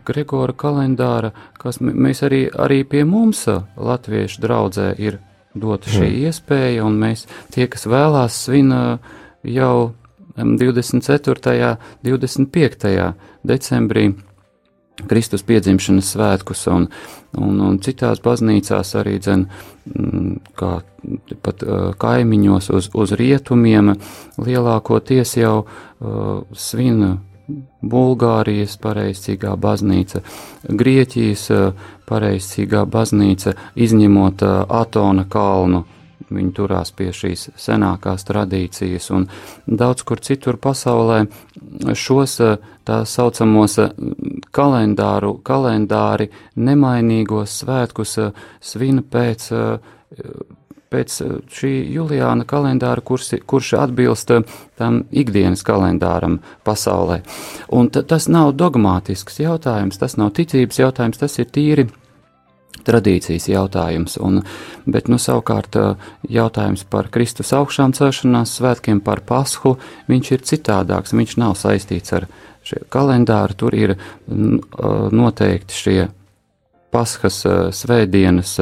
Gregora 0.06 0.54
kalendāra, 0.58 1.30
kas 1.58 1.78
mēs 1.82 2.24
arī, 2.26 2.44
arī 2.50 2.82
pie 2.86 3.04
mums, 3.06 3.44
latviešu 3.76 4.42
draudzē, 4.42 4.90
ir 4.98 5.20
dota 5.58 5.90
šī 5.90 6.06
hmm. 6.06 6.26
iespēja, 6.28 6.86
un 6.86 6.98
mēs 7.02 7.26
tie, 7.54 7.68
kas 7.70 7.86
vēlās, 7.90 8.42
svin 8.46 8.74
jau 9.46 9.74
24. 10.38 11.76
un 12.04 12.10
25. 12.10 13.12
decembrī 13.42 14.12
Kristus 15.06 15.44
piedzimšanas 15.46 16.10
svētkus, 16.14 16.64
un, 16.72 16.88
un, 17.38 17.60
un 17.62 17.76
citās 17.82 18.18
baznīcās 18.24 18.96
arī 18.98 19.18
dzen, 19.22 19.44
mm, 19.86 20.32
kā 20.58 20.72
pat 21.44 21.62
uh, 21.62 21.92
kaimiņos 22.00 22.70
uz, 22.74 22.88
uz 22.98 23.14
rietumiem 23.18 23.92
lielākoties 24.42 25.36
jau 25.38 25.60
uh, 25.62 26.42
svina 26.50 27.14
Bulgārijas 27.82 28.74
pareizcīgā 28.82 29.54
baznīca, 29.56 30.24
Grieķijas 30.66 31.46
uh, 31.54 31.86
pareizcīgā 32.08 32.82
baznīca, 32.90 33.54
izņemot 33.78 34.42
Atona 34.66 35.28
kalnu 35.30 35.84
viņi 36.30 36.52
turās 36.56 36.92
pie 36.96 37.10
šīs 37.14 37.48
senākās 37.58 38.26
tradīcijas, 38.28 39.10
un 39.14 39.26
daudz 39.66 40.04
kur 40.06 40.20
citur 40.24 40.58
pasaulē 40.60 41.24
šos 41.94 42.38
eh, 42.44 42.56
tā 42.86 43.02
saucamos 43.08 43.78
eh, 43.82 43.94
kalendāru, 44.54 45.36
kalendāri 45.44 46.30
nemainīgos 46.56 47.60
svētkus 47.62 48.18
eh, 48.22 48.42
svina 48.60 49.02
pēc, 49.02 49.50
pēc 50.88 51.14
šī 51.52 51.72
Juliāna 51.92 52.46
kalendāra, 52.48 53.04
kurš, 53.04 53.34
kurš 53.46 53.74
atbilst 53.82 54.32
tam 54.80 55.02
ikdienas 55.10 55.62
kalendāram 55.66 56.38
pasaulē. 56.64 57.20
Un 57.76 57.90
tas 57.92 58.28
nav 58.32 58.54
dogmātisks 58.56 59.40
jautājums, 59.42 60.00
tas 60.00 60.16
nav 60.16 60.32
ticības 60.38 60.80
jautājums, 60.80 61.20
tas 61.20 61.38
ir 61.38 61.50
tīri 61.52 61.88
tradīcijas 62.88 63.48
jautājums, 63.50 64.16
un, 64.24 64.40
bet, 64.88 65.10
nu, 65.12 65.20
savukārt 65.20 65.76
jautājums 66.28 66.84
par 66.90 67.10
Kristus 67.14 67.52
augšām 67.56 67.94
celšanās 67.96 68.56
svētkiem, 68.58 69.02
par 69.04 69.22
pashu, 69.28 69.76
viņš 70.10 70.32
ir 70.34 70.46
citādāks, 70.52 71.16
viņš 71.16 71.38
nav 71.40 71.56
saistīts 71.60 72.16
ar 72.16 72.28
šie 72.66 72.82
kalendāru, 72.92 73.56
tur 73.58 73.76
ir 73.76 73.96
noteikti 74.28 75.76
šie 75.76 75.98
paskas 76.92 77.42
svētdienas 77.76 78.56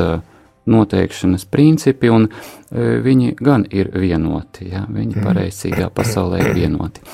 noteikšanas 0.67 1.47
principi, 1.47 2.11
un 2.11 2.27
viņi 2.71 3.37
gan 3.39 3.65
ir 3.71 3.93
vienoti, 3.95 4.71
ja, 4.73 4.83
viņi 4.91 5.15
mhm. 5.15 5.27
pareizcīgā 5.27 5.91
pasaulē 5.95 6.43
ir 6.43 6.57
vienoti. 6.59 7.05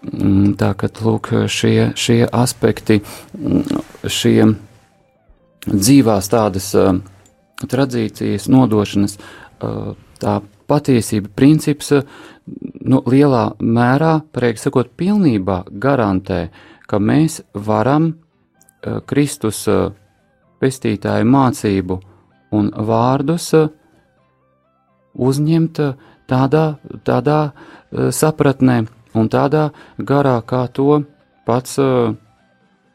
Mm, 0.00 0.54
tā 0.56 0.72
kā, 0.80 0.88
lūk, 1.04 1.28
šie, 1.52 1.90
šie 1.92 2.22
aspekti, 2.24 3.02
mm, 3.36 3.82
šie 4.08 4.46
dzīvās 5.66 6.30
tādas 6.32 6.70
uh, 6.78 6.94
tradīcijas 7.68 8.48
nodošanas, 8.52 9.16
uh, 9.18 9.92
tā 10.20 10.40
patiesība 10.70 11.32
princips, 11.36 11.92
uh, 11.92 12.04
nu, 12.80 13.02
lielā 13.06 13.50
mērā, 13.60 14.20
pareizi 14.32 14.68
sakot, 14.68 14.92
pilnībā 14.96 15.64
garantē, 15.70 16.48
ka 16.88 16.98
mēs 16.98 17.40
varam 17.54 18.12
uh, 18.12 19.00
Kristus 19.06 19.66
uh, 19.68 19.90
pestītāju 20.60 21.28
mācību 21.28 22.00
un 22.56 22.70
vārdus 22.88 23.50
uh, 23.58 23.68
uzņemt 25.14 25.82
uh, 25.84 25.92
tādā, 26.30 26.64
tādā 27.04 27.40
uh, 27.50 28.08
sapratnē 28.14 28.80
un 29.14 29.28
tādā 29.30 29.70
garā, 29.98 30.38
kā 30.46 30.66
to 30.72 31.02
pats 31.46 31.78
uh, 31.82 32.14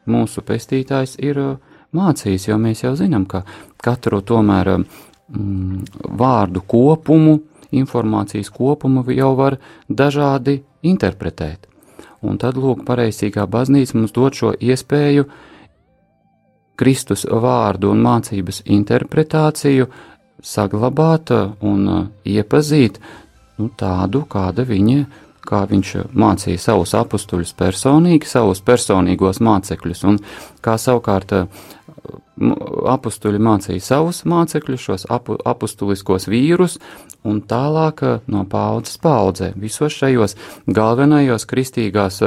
mūsu 0.06 0.42
pestītājs 0.46 1.16
ir 1.22 1.40
uh, 1.42 1.65
mācījis, 1.96 2.48
jo 2.50 2.58
mēs 2.60 2.84
jau 2.84 2.94
zinām, 2.98 3.26
ka 3.28 3.42
katru 3.82 4.22
tomēr 4.24 4.72
mm, 4.76 5.84
vārdu 6.18 6.62
kopumu, 6.66 7.38
informācijas 7.76 8.52
kopumu 8.54 9.04
jau 9.12 9.32
var 9.38 9.58
dažādi 9.88 10.60
interpretēt. 10.86 11.66
Un 12.26 12.38
tad, 12.40 12.56
lūk, 12.58 12.84
pareizīgā 12.86 13.44
baznīca 13.50 13.98
mums 13.98 14.14
dod 14.16 14.34
šo 14.34 14.54
iespēju 14.54 15.26
Kristus 16.76 17.24
vārdu 17.24 17.90
un 17.92 18.02
mācības 18.04 18.62
interpretāciju 18.68 19.86
saglabāt 20.44 21.32
un 21.64 21.86
iepazīt 22.24 22.98
nu, 23.56 23.70
tādu, 23.80 24.26
kāda 24.28 24.66
viņa 24.68 24.98
ir 24.98 25.06
kā 25.46 25.62
viņš 25.70 25.92
mācīja 26.16 26.60
savus 26.60 26.94
apstuļus 26.98 27.54
personīgi, 27.58 28.28
savus 28.28 28.62
personīgos 28.66 29.40
mācekļus, 29.44 30.04
un 30.08 30.18
kā 30.64 30.76
savukārt 30.80 31.34
apstuļi 32.92 33.40
mācīja 33.42 33.82
savus 33.82 34.22
mācekļus, 34.28 34.82
šos 34.82 35.06
apu, 35.12 35.36
apustuliskos 35.48 36.28
vīrus, 36.30 36.78
un 37.26 37.40
tālāk 37.48 38.02
no 38.30 38.44
paudzes 38.50 39.00
paudzē 39.02 39.52
visos 39.56 39.96
šajos 39.96 40.36
galvenajos 40.66 41.46
kristīgās 41.48 42.20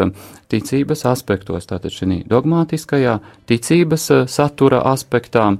ticības 0.51 1.05
aspektos, 1.09 1.69
tātad 1.69 1.93
šī 1.93 2.23
dogmātiskajā 2.29 3.19
ticības 3.49 4.09
satura 4.31 4.83
aspektā, 4.91 5.51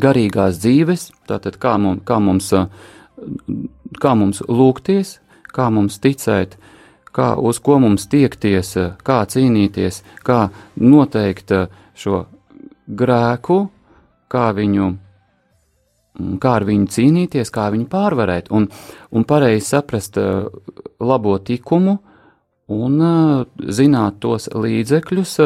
garīgās 0.00 0.60
dzīves, 0.62 1.10
tātad 1.28 1.58
kā 1.60 1.76
mums, 1.78 2.02
kā 2.08 2.18
mums, 2.22 2.52
kā 4.00 4.14
mums 4.16 4.42
lūgties, 4.48 5.18
kā 5.52 5.68
mums 5.70 5.98
ticēt, 6.02 6.56
kā 7.12 7.34
uz 7.36 7.60
ko 7.60 7.78
mums 7.82 8.08
tiekties, 8.08 8.74
kā 9.04 9.22
cīnīties, 9.28 10.02
kā 10.24 10.46
noteikt 10.80 11.52
šo 11.94 12.24
grēku, 12.86 13.58
kā 14.32 14.48
viņu, 14.56 14.88
kā 16.42 16.54
ar 16.60 16.66
viņu 16.68 16.88
cīnīties, 16.92 17.52
kā 17.52 17.68
viņu 17.74 17.88
pārvarēt, 17.92 18.50
un, 18.54 18.68
un 19.12 19.26
pareizi 19.28 19.66
saprast 19.74 20.18
labo 21.00 21.36
tikumu 21.38 21.98
un 22.72 22.98
zināt 23.68 24.20
tos 24.22 24.48
līdzekļus, 24.54 25.38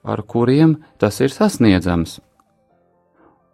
ar 0.00 0.22
kuriem 0.24 0.78
tas 0.98 1.20
ir 1.20 1.32
sasniedzams. 1.34 2.18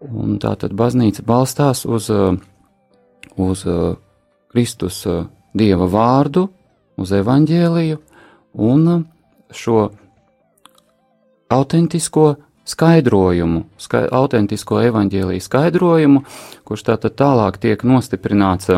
Un 0.07 0.37
tā 0.39 0.53
tad 0.61 0.75
baznīca 0.77 1.25
balstās 1.27 1.87
uz, 1.89 2.11
uz 3.37 3.65
Kristus 4.53 5.01
Dieva 5.57 5.87
vārdu, 5.89 6.47
uz 7.01 7.13
evaņģēliju 7.17 7.99
un 8.67 9.05
šo 9.53 9.87
autentisko 11.53 12.27
skaidrojumu, 12.67 13.65
ska, 13.79 14.05
autentisko 14.13 14.81
evaņģēlīju 14.89 15.45
skaidrojumu, 15.45 16.23
kurš 16.67 16.87
tātad 16.91 17.17
tālāk 17.19 17.61
tiek 17.63 17.85
nostiprināts 17.87 18.73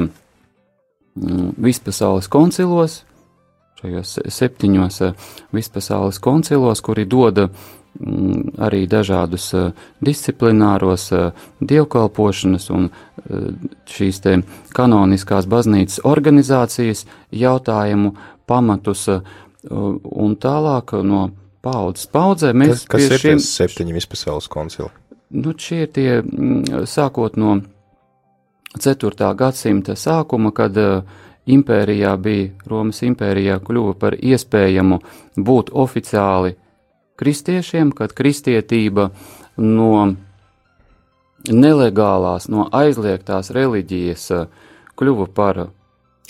vispasaules 1.59 2.29
koncilos, 2.31 3.03
šajos 3.81 4.19
septiņos 4.35 5.01
vispasaules 5.55 6.21
koncilos, 6.23 6.83
kuri 6.85 7.09
doda 7.09 7.49
Mm, 7.99 8.55
arī 8.63 8.87
dažādus 8.87 9.49
eh, 9.55 9.73
disciplināros 9.99 11.09
eh, 11.13 11.33
dievkalpošanas 11.59 12.71
un 12.71 12.91
šīs 13.91 14.21
te 14.23 14.37
kanoniskās 14.73 15.49
baznīcas 15.51 15.99
organizācijas 16.07 17.03
jautājumu 17.35 18.15
pamatus 18.49 19.03
un 19.69 20.37
tālāk 20.41 20.95
no 21.05 21.25
paudzes 21.65 22.09
paudzē 22.13 22.53
mēs 22.57 22.85
kas, 22.85 22.87
kas 22.95 23.07
ir 23.09 23.23
šiem 23.23 23.43
septiņi 23.43 23.97
vispasaules 23.97 24.49
koncili? 24.53 24.91
Nu, 25.31 25.53
šie 25.53 25.83
ir 25.85 25.91
tie 25.93 26.11
mm, 26.23 26.87
sākot 26.89 27.37
no 27.41 27.59
4. 28.79 29.33
gadsimta 29.37 29.97
sākuma, 29.97 30.53
kad 30.57 30.77
impērijā 31.49 32.15
bija, 32.21 32.53
Romas 32.69 33.03
impērijā 33.07 33.59
kļuva 33.65 33.97
par 34.01 34.17
iespējamu 34.17 35.01
būt 35.37 35.73
oficiāli 35.73 36.55
kristiešiem, 37.19 37.93
kad 37.97 38.15
kristietība 38.17 39.11
no 39.59 39.93
nelegālās, 41.49 42.49
no 42.53 42.69
aizliegtās 42.75 43.53
reliģijas 43.55 44.31
eh, 44.35 44.47
kļuva 44.99 45.29
par 45.35 45.61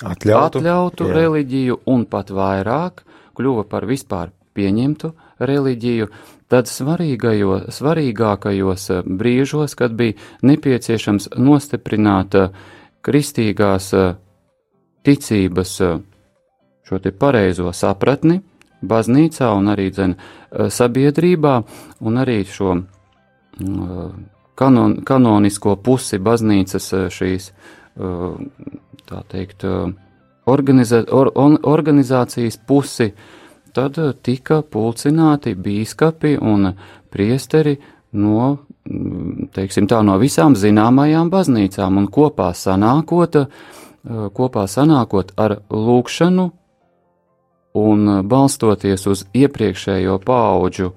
atļautu, 0.05 0.61
atļautu 0.61 1.13
reliģiju 1.13 1.81
un 1.91 2.05
pat 2.11 2.31
vairāk 2.35 3.05
kļuva 3.39 3.65
par 3.71 3.87
vispār 3.89 4.33
pieņemtu 4.59 5.13
reliģiju, 5.39 6.11
tad 6.51 6.67
svarīgākajos 6.67 8.91
eh, 8.91 9.07
brīžos, 9.23 9.79
kad 9.79 9.95
bija 9.95 10.19
nepieciešams 10.43 11.31
nostiprināt 11.39 12.35
eh, 12.35 12.51
kristīgās 13.07 13.95
ticības 15.07 15.79
šo 16.89 16.99
te 17.05 17.13
pareizo 17.13 17.69
sapratni, 17.77 18.39
baznīcā 18.81 19.51
un 19.57 19.69
arī 19.75 19.91
dzen, 19.93 20.17
eh, 20.17 20.71
sabiedrībā, 20.73 21.55
un 22.01 22.21
arī 22.23 22.41
šo 22.49 22.75
mm, 22.75 24.11
kanon, 24.55 25.01
kanonisko 25.05 25.77
pusi 25.77 26.19
baznīcas 26.19 26.93
eh, 26.93 27.09
šīs, 27.13 27.51
eh, 27.51 28.73
tā 29.09 29.23
teikt, 29.29 29.65
organizā, 30.47 31.05
or, 31.13 31.33
organizācijas 31.63 32.59
pusi, 32.67 33.13
tad 33.79 33.99
tika 34.27 34.61
pulcināti 34.63 35.55
bīskapi 35.55 36.37
un 36.43 36.73
priesteri 37.13 37.77
no, 38.19 38.59
mm, 38.89 39.49
teiksim 39.55 39.89
tā, 39.91 40.03
no 40.03 40.19
visām 40.19 40.57
zināmajām 40.59 41.31
baznīcām 41.33 42.03
un 42.03 42.09
kopā 42.13 42.51
sanākot, 42.57 43.43
kopā 44.35 44.65
sanākot 44.69 45.35
ar 45.37 45.59
lūkšanu 45.71 46.47
un 47.79 48.15
balstoties 48.29 49.07
uz 49.07 49.27
iepriekšējo 49.37 50.17
paudžu, 50.27 50.93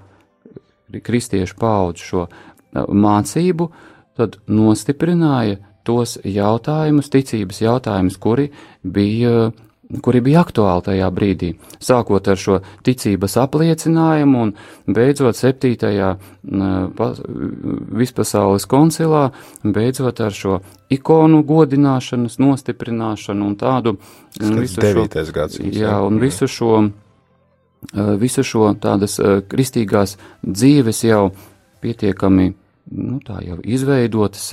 kristiešu 0.92 1.56
paudžu 1.60 2.08
šo 2.08 2.24
uh, 2.26 2.40
mācību, 2.72 3.68
tad 4.16 4.38
nostiprināja 4.48 5.58
tos 5.86 6.18
jautājumus, 6.24 7.10
ticības 7.10 7.60
jautājumus, 7.64 8.18
kuri 8.22 8.50
bija 8.82 9.50
kuri 10.00 10.22
bija 10.24 10.40
aktuāli 10.46 10.84
tajā 10.86 11.08
brīdī. 11.12 11.50
Sākot 11.82 12.28
ar 12.32 12.38
šo 12.40 12.60
ticības 12.86 13.36
apliecinājumu 13.42 14.44
un 14.46 14.52
beidzot 14.88 15.36
7. 15.36 15.74
vispasaules 18.00 18.66
koncilā, 18.70 19.26
beidzot 19.64 20.22
ar 20.24 20.32
šo 20.36 20.60
ikonu 20.92 21.42
godināšanas, 21.48 22.38
nostiprināšanu 22.40 23.46
un 23.50 23.56
tādu 23.60 23.96
visu 24.40 24.80
šo, 24.80 25.06
gadsimts, 25.32 25.76
jā, 25.76 25.98
un 26.06 26.20
visu 26.22 26.48
šo, 26.48 26.82
visu 28.20 28.44
šo 28.46 28.72
tādas 28.80 29.18
kristīgās 29.48 30.16
dzīves 30.46 31.04
jau 31.04 31.26
pietiekami, 31.82 32.52
nu 32.96 33.20
tā 33.26 33.42
jau 33.44 33.58
izveidotas, 33.64 34.52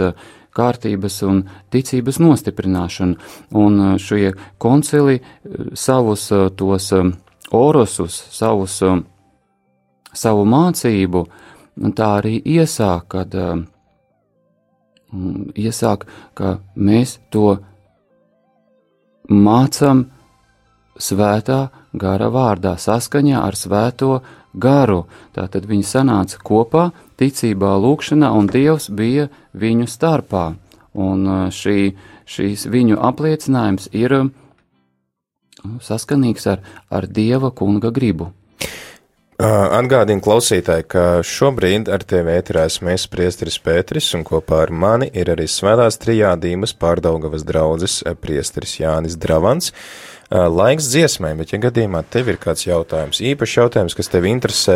kārtības 0.59 1.21
un 1.27 1.41
ticības 1.73 2.19
nostiprināšanu. 2.21 3.17
Un 3.59 3.79
uh, 3.79 3.95
šie 4.01 4.33
koncili 4.61 5.19
uh, 5.19 5.71
savus 5.73 6.27
uh, 6.35 6.49
tos 6.51 6.91
um, 6.97 7.13
orosus, 7.55 8.19
savus, 8.35 8.81
um, 8.85 9.05
savu 10.13 10.45
mācību, 10.49 11.25
tā 11.95 12.11
arī 12.19 12.37
iesāk, 12.57 13.07
kad 13.15 13.35
um, 13.39 13.65
mm, 15.13 15.49
iesāk, 15.55 16.05
ka 16.37 16.57
mēs 16.75 17.17
to 17.33 17.57
mācam 19.29 20.07
svētā 20.99 21.69
gara 21.93 22.29
vārdā, 22.29 22.75
saskaņā 22.77 23.41
ar 23.41 23.57
svēto 23.57 24.19
garu. 24.53 25.05
Tātad 25.35 25.67
viņi 25.69 25.85
sanāca 25.87 26.41
kopā, 26.43 26.89
ticībā, 27.19 27.75
lūkšanā, 27.81 28.31
un 28.35 28.49
Dievs 28.51 28.89
bija 28.91 29.29
viņu 29.53 29.87
starpā. 29.89 30.51
Un 30.99 31.51
šī, 31.53 31.93
šīs 32.27 32.65
viņu 32.69 32.99
apliecinājums 33.09 33.91
ir 33.95 34.17
saskanīgs 35.83 36.49
ar, 36.49 36.61
ar 36.89 37.07
Dieva 37.07 37.51
kunga 37.55 37.91
gribu. 37.93 38.33
Atgādinu 39.39 40.19
klausītāji, 40.19 40.83
ka 40.91 41.01
šobrīd 41.23 41.87
ar 41.87 42.03
tevi 42.03 42.33
ēterā 42.35 42.65
esmu 42.67 42.91
es 42.91 43.05
priesteris 43.07 43.55
Pēteris, 43.63 44.09
un 44.17 44.25
kopā 44.27 44.65
ar 44.65 44.73
mani 44.75 45.07
ir 45.15 45.31
arī 45.31 45.45
svētās 45.47 45.95
trijādīmas 46.01 46.73
pārdaugavas 46.75 47.45
draudzes 47.47 48.01
priesteris 48.19 48.75
Jānis 48.81 49.15
Dravans. 49.15 49.71
Laiks 50.29 50.91
dziesmai, 50.91 51.31
bet 51.39 51.55
ja 51.55 51.57
gadījumā 51.57 52.03
tev 52.13 52.27
ir 52.29 52.37
kāds 52.37 52.67
jautājums, 52.67 53.17
īpašs 53.31 53.55
jautājums, 53.57 53.95
kas 53.97 54.11
tev 54.13 54.27
interesē, 54.29 54.75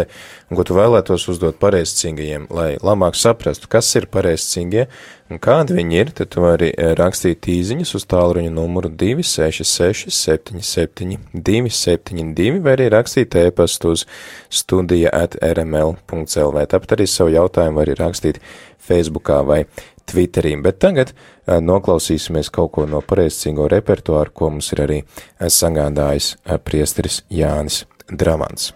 un 0.50 0.58
ko 0.58 0.66
tu 0.66 0.74
vēlētos 0.74 1.28
uzdot 1.30 1.60
pareizcīgajiem, 1.62 2.48
lai 2.50 2.72
labāk 2.82 3.14
saprastu, 3.20 3.70
kas 3.70 3.92
ir 4.00 4.08
pareizcīgie 4.10 4.88
un 5.30 5.38
kādi 5.38 5.78
viņi 5.78 6.00
ir, 6.02 6.12
tad 6.18 6.32
tu 6.34 6.42
vari 6.42 6.72
rakstīt 6.98 7.46
īziņas 7.54 7.94
uz 8.00 8.08
tālruņa 8.10 8.50
numuru 8.54 8.90
266 8.90 10.10
77 10.10 11.22
272 11.38 12.58
vai 12.66 12.76
arī 12.80 12.90
rakstīt 12.94 13.38
ēpastu 13.46 13.94
uz 13.94 14.08
studija 14.50 15.14
at 15.14 15.38
rml.lv. 15.38 16.66
Tāpat 16.74 16.98
arī 16.98 17.10
savu 17.10 17.34
jautājumu 17.38 17.84
vari 17.84 17.98
rakstīt 18.02 18.42
Facebookā 18.84 19.44
vai 19.48 19.64
Twitterī, 20.09 20.55
bet 20.63 20.81
tagad 20.81 21.13
uh, 21.13 21.59
noklausīsimies 21.61 22.51
kaut 22.55 22.73
ko 22.77 22.87
no 22.89 23.03
pareizcīgo 23.05 23.69
repertuāru, 23.69 24.33
ko 24.33 24.51
mums 24.55 24.73
ir 24.73 24.85
arī 24.87 24.99
uh, 25.05 25.49
sagādājis 25.53 26.35
uh, 26.37 26.57
priesteris 26.59 27.23
Jānis 27.29 27.85
Dramans. 28.09 28.73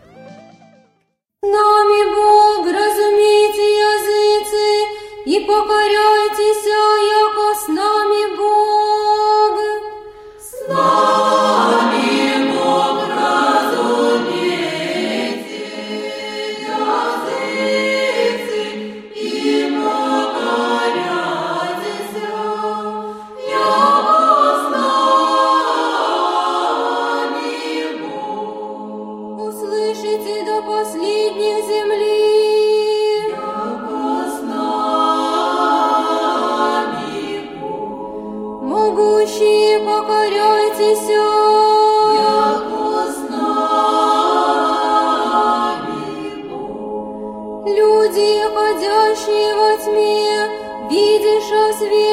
Нами 1.42 2.02
Бог, 2.14 2.66
разумейте 2.66 3.66
языцы, 3.90 4.68
и 5.26 5.40
покоряйтесь, 5.40 6.66
яко 7.18 7.48
с 7.58 7.68
нами 7.68 8.36
Бог. 8.36 9.54
С 10.38 10.68
нами 10.68 12.05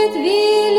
with 0.07 0.15
thee. 0.23 0.74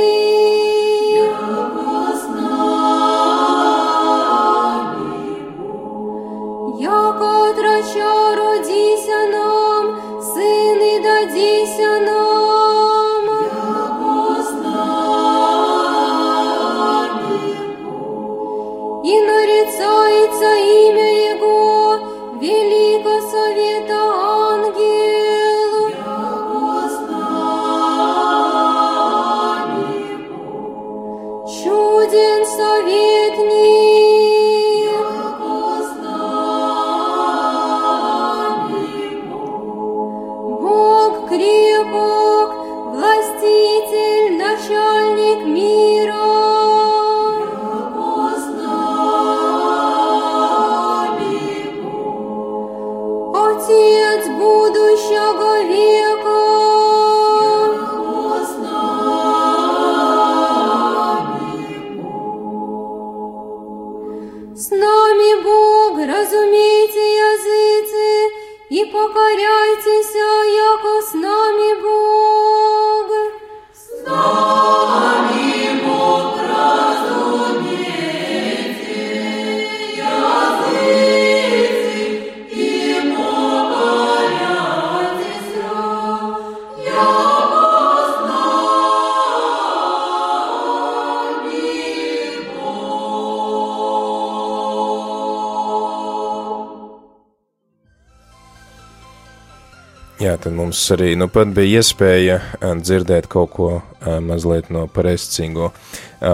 Mums 100.75 100.91
arī 100.91 101.13
nu 101.15 101.29
pat 101.31 101.53
bija 101.55 101.79
iespēja 101.79 102.35
ā, 102.59 102.73
dzirdēt 102.83 103.29
kaut 103.31 103.51
ko 103.53 103.67
ā, 103.79 104.17
mazliet 104.19 104.67
no 104.73 104.89
pareizcīgo 104.91 105.69
ā, 105.71 106.33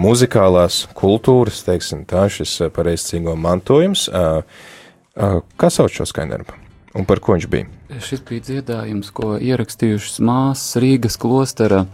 muzikālās 0.00 0.86
kultūras, 0.96 1.60
teiksim 1.66 2.06
tā, 2.08 2.24
šis 2.32 2.70
pareizcīgo 2.72 3.36
mantojums. 3.36 4.08
Kā 4.08 5.70
sauc 5.70 5.92
šo 5.92 6.06
skaņdarbu? 6.08 6.56
Un 6.96 7.04
par 7.04 7.20
ko 7.20 7.36
viņš 7.36 7.46
bija? 7.52 7.68
Šis 8.00 8.24
bija 8.24 8.46
dziedājums, 8.48 9.12
ko 9.12 9.36
ierakstījušas 9.36 10.18
māsas 10.24 10.80
Rīgas 10.80 11.20
klostera 11.20 11.84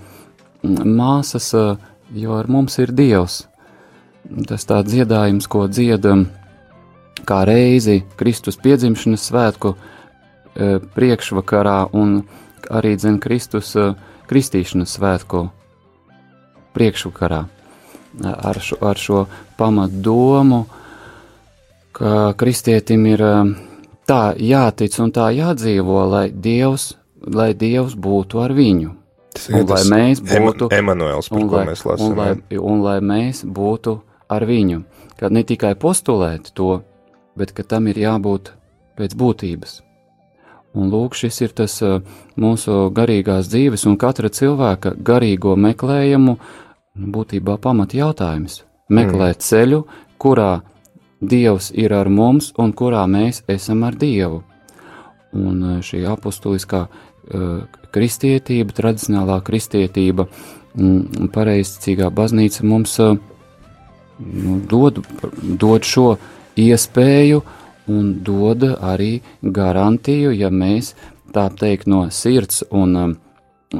māsas, 0.62 1.50
jo 2.14 2.38
ar 2.38 2.48
mums 2.48 2.78
ir 2.78 2.94
Dievs. 2.94 3.42
Tas 4.48 4.64
tā 4.70 4.84
dziedājums, 4.86 5.50
ko 5.50 5.66
dziedam 5.68 6.28
kā 7.26 7.42
reizi 7.44 8.04
Kristus 8.16 8.56
piedzimšanas 8.60 9.28
svētku 9.28 9.74
e, 9.74 9.99
priekšvakarā 10.94 11.78
un 11.92 12.22
arī 12.70 12.94
dzen 13.00 13.18
Kristus 13.22 13.72
e, 13.76 13.92
kristīšanas 14.30 14.96
svētku 14.98 15.48
priekšvakarā. 16.76 17.40
E, 17.46 17.48
Ar 18.26 18.58
šo, 18.60 18.76
ar 18.82 18.98
šo 18.98 19.24
pamatu 19.58 20.00
domu, 20.04 20.64
ka 21.92 22.32
kristietim 22.38 23.06
ir 23.10 23.22
e, 23.22 23.34
tā 24.08 24.22
jātic 24.36 24.96
un 25.02 25.12
tā 25.14 25.30
jādzīvo, 25.36 26.04
lai 26.10 26.26
Dievs, 26.30 26.94
lai 27.26 27.52
Dievs 27.54 27.94
būtu 27.94 28.42
ar 28.44 28.54
viņu. 28.56 28.96
Tas 29.30 29.46
Un 29.54 29.66
lai 29.70 29.82
mēs 29.86 30.20
būtu- 30.26 30.70
Emanuēls, 30.74 31.28
par 31.30 31.38
un 31.38 31.48
ko 31.48 31.56
lai, 31.56 31.66
mēs 31.70 31.84
un, 31.86 31.90
lasām. 31.92 32.16
lai, 32.18 32.30
jā. 32.50 32.60
un 32.60 32.80
lai 32.82 32.98
mēs 33.00 33.44
būtu 33.46 34.00
ar 34.28 34.42
viņu. 34.42 34.82
Kad 35.20 35.32
ne 35.32 35.42
tikai 35.44 35.74
postulēt 35.78 36.50
to, 36.54 36.82
bet 37.36 37.52
ka 37.52 37.62
tam 37.62 37.86
ir 37.86 37.94
jābūt 37.94 38.50
pēc 38.98 39.14
būtības. 39.14 39.80
Un 40.78 40.90
lūk, 40.92 41.16
šis 41.18 41.40
ir 41.42 41.54
tas 41.58 41.80
uh, 41.82 41.98
mūsu 42.38 42.90
garīgās 42.94 43.48
dzīves 43.50 43.88
un 43.90 43.96
katra 43.98 44.30
cilvēka 44.30 44.94
garīgo 45.02 45.56
meklējumu 45.58 46.36
būtībā 46.94 47.56
pamat 47.62 47.96
jautājums. 47.98 48.62
Meklēt 48.90 49.42
ceļu, 49.46 49.84
kurā 50.18 50.60
Dievs 51.20 51.68
ir 51.76 51.92
ar 51.92 52.08
mums 52.08 52.46
un 52.56 52.70
kurā 52.72 53.02
mēs 53.10 53.42
esam 53.50 53.82
ar 53.84 53.98
Dievu. 53.98 54.44
Un 55.36 55.58
uh, 55.58 55.74
šī 55.82 56.04
apustuliskā 56.08 56.86
uh, 56.86 57.66
kristietība, 57.90 58.72
tradicionālā 58.76 59.40
kristietība, 59.46 60.28
mm, 60.78 61.28
pareizcīgā 61.34 62.12
baznīca 62.14 62.64
mums 62.64 62.94
uh, 63.02 63.18
nu, 64.20 64.60
dod, 64.70 65.02
dod 65.42 65.86
šo 65.86 66.14
iespēju 66.60 67.42
un 67.90 68.12
dod 68.26 68.64
arī 68.76 69.18
garantiju, 69.42 70.32
ja 70.36 70.50
mēs 70.50 70.94
tā 71.34 71.48
teikt 71.60 71.90
no 71.90 72.06
sirds 72.10 72.64
un 72.70 72.96
um, 72.96 73.12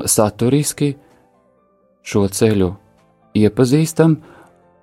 saturiski 0.07 0.93
šo 2.03 2.27
ceļu 2.29 2.71
iepazīstam, 3.39 4.17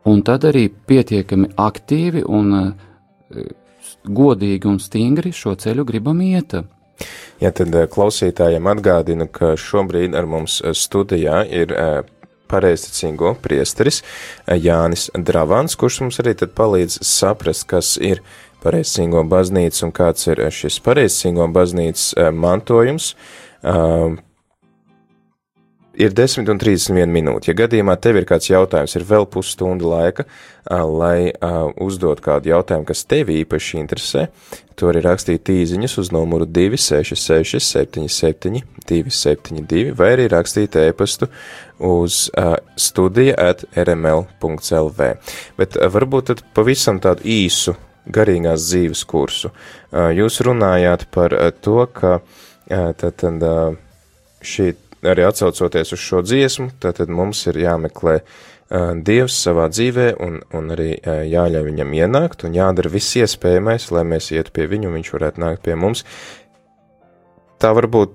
un 0.07 0.23
tad 0.23 0.47
arī 0.47 0.67
pietiekami 0.69 1.51
aktīvi 1.59 2.23
un 2.27 2.53
uh, 2.57 2.67
godīgi 4.07 4.69
un 4.69 4.79
stingri 4.79 5.33
šo 5.35 5.55
ceļu 5.59 5.85
gribam 5.87 6.21
iet. 6.23 6.59
Jā, 7.41 7.51
tad 7.53 7.75
eh, 7.75 7.87
klausītājiem 7.91 8.69
atgādinu, 8.71 9.27
ka 9.29 9.55
šobrīd 9.59 10.15
ar 10.17 10.29
mums 10.29 10.61
eh, 10.63 10.73
studijā 10.73 11.43
ir 11.45 11.73
pareizticīgo 12.47 13.33
priesteris 13.43 14.01
Jānis 14.47 15.09
Dravans, 15.13 15.75
kurš 15.75 15.99
mums 16.05 16.21
arī 16.23 16.33
tad 16.39 16.53
palīdz 16.57 17.01
saprast, 17.03 17.67
kas 17.67 17.97
ir 17.99 18.23
pareizticīgo 18.63 19.23
baznīca 19.29 19.85
un 19.87 19.95
kāds 19.95 20.29
ir 20.31 20.43
eh, 20.45 20.53
šis 20.53 20.79
pareizticīgo 20.85 21.49
baznīcas 21.55 22.13
eh, 22.17 22.31
mantojums. 22.31 23.13
Uh, 23.67 24.17
ir 25.97 26.13
10 26.13 26.49
un 26.51 26.59
31 26.61 27.09
minūte. 27.11 27.49
Ja 27.49 27.57
gadījumā 27.57 27.97
tev 28.01 28.19
ir 28.19 28.27
kāds 28.29 28.51
jautājums, 28.51 28.93
ir 28.95 29.05
vēl 29.07 29.25
pusstunda 29.33 29.87
laika, 29.89 30.27
lai 30.69 31.31
uzdot 31.81 32.21
kādu 32.23 32.51
jautājumu, 32.51 32.85
kas 32.87 33.01
tevi 33.09 33.39
īpaši 33.41 33.79
interesē, 33.81 34.27
to 34.77 34.91
arī 34.91 35.01
rakstīt 35.05 35.49
īziņas 35.49 35.97
uz 36.03 36.11
numuru 36.13 36.45
266 36.45 37.63
77 37.65 38.61
272 38.87 39.95
vai 39.97 40.11
arī 40.15 40.29
rakstīt 40.31 40.77
ēpastu 40.79 41.31
uz 41.81 42.27
studija 42.77 43.35
at 43.49 43.65
rml.lv. 43.73 45.11
Bet 45.57 45.81
varbūt 45.97 46.31
tad 46.31 46.45
pavisam 46.53 47.01
tādu 47.03 47.25
īsu 47.25 47.73
garīgās 48.13 48.67
dzīves 48.69 49.03
kursu. 49.09 49.51
Uh, 49.91 50.09
jūs 50.15 50.41
runājāt 50.45 51.07
par 51.13 51.35
uh, 51.35 51.49
to, 51.51 51.79
ka 51.93 52.19
uh, 52.19 52.91
tad, 52.97 53.17
tad, 53.21 53.43
uh, 53.43 53.77
šī 54.41 54.73
arī 55.07 55.25
atsaucoties 55.27 55.93
uz 55.93 56.03
šo 56.03 56.21
dziesmu, 56.25 56.71
tad 56.81 57.01
mums 57.09 57.45
ir 57.49 57.59
jāmeklē 57.61 58.19
uh, 58.19 58.93
Dievs 58.95 59.37
savā 59.45 59.67
dzīvē 59.71 60.09
un, 60.23 60.39
un 60.57 60.71
arī 60.75 60.93
uh, 60.97 61.23
jāļauj 61.27 61.67
viņam 61.69 61.97
ienākt 62.01 62.47
un 62.47 62.57
jādara 62.57 62.91
viss 62.91 63.17
iespējamais, 63.19 63.89
lai 63.95 64.05
mēs 64.07 64.31
ietu 64.35 64.55
pie 64.55 64.67
viņu 64.71 64.89
un 64.91 64.99
viņš 64.99 65.13
varētu 65.15 65.43
nākt 65.43 65.65
pie 65.67 65.77
mums. 65.79 66.03
Tā 67.57 67.73
varbūt 67.73 68.13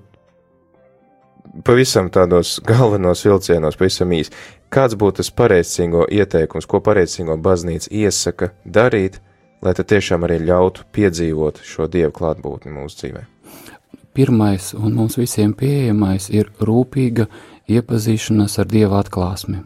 pavisam 1.65 2.09
tādos 2.13 2.57
galvenos 2.65 3.23
vilcienos, 3.25 3.77
pavisam 3.79 4.13
īsi. 4.15 4.33
Kāds 4.73 4.97
būtu 4.97 5.21
tas 5.21 5.29
pareizcīgo 5.37 6.07
ieteikums, 6.09 6.65
ko 6.65 6.81
pareizcīgo 6.81 7.37
baznīca 7.37 7.91
iesaka 7.93 8.49
darīt, 8.65 9.19
lai 9.63 9.73
tad 9.77 9.89
tiešām 9.91 10.25
arī 10.27 10.41
ļautu 10.43 10.87
piedzīvot 10.95 11.61
šo 11.63 11.87
Dievu 11.91 12.13
klātbūtni 12.15 12.73
mūsu 12.73 12.99
dzīvē? 12.99 13.23
Pirmais 14.13 14.73
un 14.77 14.93
mums 14.93 15.17
visiem 15.17 15.55
pieejamais 15.57 16.29
ir 16.29 16.51
rūpīga 16.61 17.25
iepazīšanās 17.71 18.59
ar 18.61 18.67
Dieva 18.69 18.99
atklāsmi. 19.01 19.63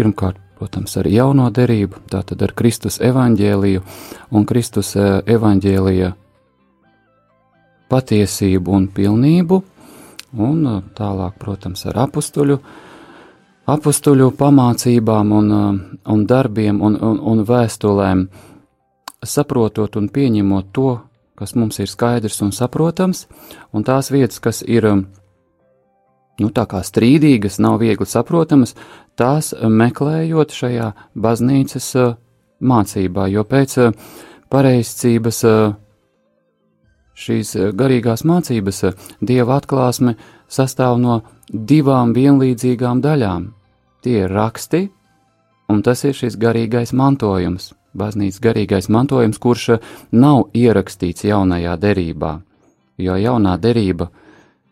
pirmkārt, 0.00 0.36
protams, 0.56 0.96
ar 0.96 1.06
jauno 1.06 1.50
derību, 1.52 2.06
tātad 2.08 2.42
ar 2.42 2.52
Kristus 2.56 3.00
evaņģēliju 3.00 3.82
un 4.30 4.46
Kristus 4.48 4.94
evaņģēlija 4.96 6.12
patiesību 7.90 8.76
un 8.76 8.86
pilnību, 8.88 9.62
un 10.38 10.62
tālāk, 10.96 11.34
protams, 11.38 11.84
ar 11.90 11.98
apstuļu, 12.06 12.58
apstuļu 13.66 14.30
pamācībām 14.38 15.32
un, 15.36 15.50
un 16.14 16.26
darbiem 16.26 16.80
un, 16.80 16.96
un, 16.96 17.18
un 17.32 17.44
vēstulēm, 17.44 18.24
saprotot 19.26 19.96
un 19.96 20.08
pieņemot 20.08 20.72
to, 20.72 20.98
kas 21.36 21.54
mums 21.56 21.80
ir 21.80 21.88
skaidrs 21.88 22.40
un 22.44 22.52
saprotams, 22.52 23.26
un 23.72 23.84
tās 23.84 24.10
vietas, 24.12 24.40
kas 24.40 24.62
ir 24.62 24.86
nu, 26.40 26.48
tā 26.52 26.64
kā 26.68 26.80
strīdīgas, 26.84 27.60
nav 27.60 27.80
viegli 27.80 28.08
saprotamas, 28.08 28.74
tās 29.16 29.52
meklējot 29.54 30.52
šajā 30.56 30.90
baznīcas 31.16 31.92
mācībā, 32.60 33.28
jo 33.32 33.44
pēc 33.48 33.76
pareizcības 34.52 35.40
šīs 37.20 37.56
garīgās 37.76 38.24
mācības 38.24 38.84
dieva 39.20 39.58
atklāsme 39.60 40.16
sastāv 40.48 41.00
no 41.00 41.20
divām 41.50 42.14
vienlīdzīgām 42.16 43.02
daļām. 43.04 43.50
Tie 44.00 44.22
ir 44.24 44.32
raksti, 44.32 44.86
un 45.68 45.82
tas 45.84 46.04
ir 46.08 46.16
šis 46.16 46.38
garīgais 46.40 46.94
mantojums, 46.96 47.74
baznīcas 47.96 48.40
garīgais 48.40 48.88
mantojums, 48.88 49.38
kurš 49.38 49.80
nav 50.12 50.48
ierakstīts 50.54 51.24
jaunajā 51.24 51.76
derībā, 51.80 52.38
jo 52.98 53.16
jaunā 53.16 53.56
derība 53.58 54.10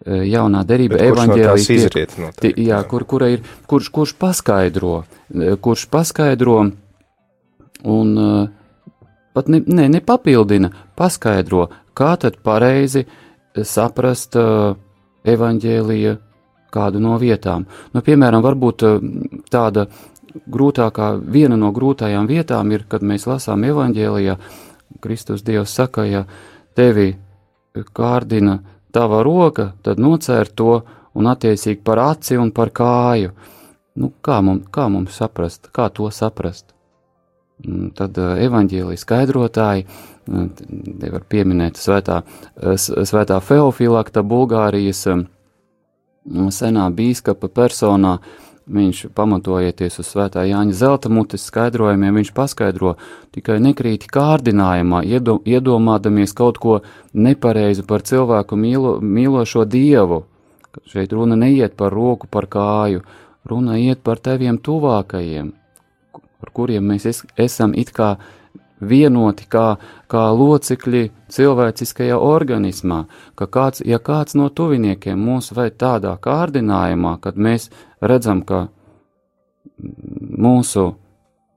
Eh, 0.07 0.23
jaunā 0.31 0.61
derība 0.63 1.01
evaņģēlijas 1.03 1.65
no 1.69 1.75
izriet, 1.75 2.13
tie, 2.39 2.53
jā, 2.63 2.79
kur, 2.87 3.03
kura 3.09 3.33
ir, 3.35 3.41
kurš, 3.67 3.89
kurš 3.91 4.13
paskaidro, 4.17 5.03
eh, 5.35 5.57
kurš 5.59 5.89
paskaidro 5.91 6.59
un 7.83 8.13
eh, 8.23 8.47
pat 9.35 9.51
ne, 9.51 9.59
ne, 9.67 9.89
nepapildina, 9.97 10.71
paskaidro, 10.97 11.67
kā 11.99 12.13
tad 12.23 12.39
pareizi 12.47 13.05
saprast 13.59 14.39
evaņģēlija 14.39 16.15
kādu 16.71 17.03
no 17.03 17.19
vietām. 17.19 17.67
Nu, 17.91 18.03
piemēram, 18.07 18.45
varbūt 18.45 18.85
tāda 19.51 19.89
grūtākā, 20.47 21.13
viena 21.21 21.57
no 21.57 21.73
grūtajām 21.75 22.29
vietām 22.29 22.73
ir, 22.73 22.85
kad 22.89 23.03
mēs 23.03 23.27
lasām 23.27 23.65
evaņģēlijā, 23.69 24.39
Kristus 25.01 25.45
Dievs 25.47 25.75
saka, 25.75 26.05
ja 26.09 26.25
tevi 26.77 27.13
kārdina 27.95 28.59
tava 28.93 29.23
roka, 29.23 29.73
tad 29.83 30.01
nocēr 30.01 30.49
to 30.57 30.81
un 31.19 31.29
attiecīgi 31.31 31.83
par 31.85 32.03
aci 32.07 32.39
un 32.41 32.51
par 32.55 32.73
kāju. 32.75 33.35
Nu, 33.99 34.13
kā, 34.23 34.41
mums, 34.45 34.69
kā 34.75 34.87
mums 34.91 35.17
saprast, 35.19 35.71
kā 35.75 35.89
to 35.95 36.11
saprast? 36.15 36.71
Tad 37.99 38.19
uh, 38.23 38.37
evaņģēlijas 38.39 39.03
skaidrotāji, 39.03 39.89
nevar 40.29 41.25
uh, 41.25 41.27
pieminēt 41.27 41.81
svētā, 41.81 42.21
uh, 42.23 42.77
svētā 42.79 43.41
Feofilakta 43.43 44.23
Bulgārijas 44.23 45.03
senā 46.55 46.85
bīskapa 46.95 47.51
personā, 47.51 48.19
Viņš, 48.69 49.07
pamatojoties 49.17 49.95
uz 50.03 50.09
svētā 50.13 50.43
Jāņa 50.45 50.75
zelta 50.77 51.09
mutes 51.09 51.47
skaidrojumiem, 51.49 52.19
viņš 52.21 52.31
paskaidro 52.37 52.97
tikai 53.33 53.57
nekrīti 53.65 54.11
kārdinājumā, 54.13 55.01
iedo, 55.09 55.39
iedomādamies 55.49 56.35
kaut 56.37 56.61
ko 56.61 56.75
nepareizu 57.17 57.87
par 57.89 58.05
cilvēku 58.05 58.59
mīlo, 58.61 58.99
mīlošo 59.01 59.65
dievu. 59.65 60.27
Šeit 60.85 61.15
runa 61.17 61.39
neiet 61.39 61.79
par 61.81 61.97
roku, 61.97 62.29
par 62.29 62.45
kāju, 62.47 63.01
runa 63.49 63.79
iet 63.81 64.05
par 64.05 64.21
teviem 64.21 64.61
tuvākajiem, 64.61 65.49
ar 66.45 66.53
kuriem 66.53 66.93
mēs 66.93 67.09
es, 67.09 67.25
esam 67.41 67.73
it 67.73 67.95
kā 67.97 68.19
vienoti 68.81 69.47
kā, 69.51 69.77
kā 70.11 70.25
locekļi 70.35 71.09
cilvēciskajā 71.33 72.19
organismā, 72.19 73.05
ka 73.39 73.47
kāds, 73.47 73.83
ja 73.85 73.99
kāds 73.99 74.37
no 74.39 74.49
tuviniekiem 74.49 75.19
mūs 75.19 75.53
vai 75.57 75.71
tādā 75.71 76.15
kārdinājumā, 76.23 77.19
kad 77.21 77.37
mēs 77.37 77.69
redzam, 78.01 78.43
ka 78.43 78.69
mūsu 79.79 80.93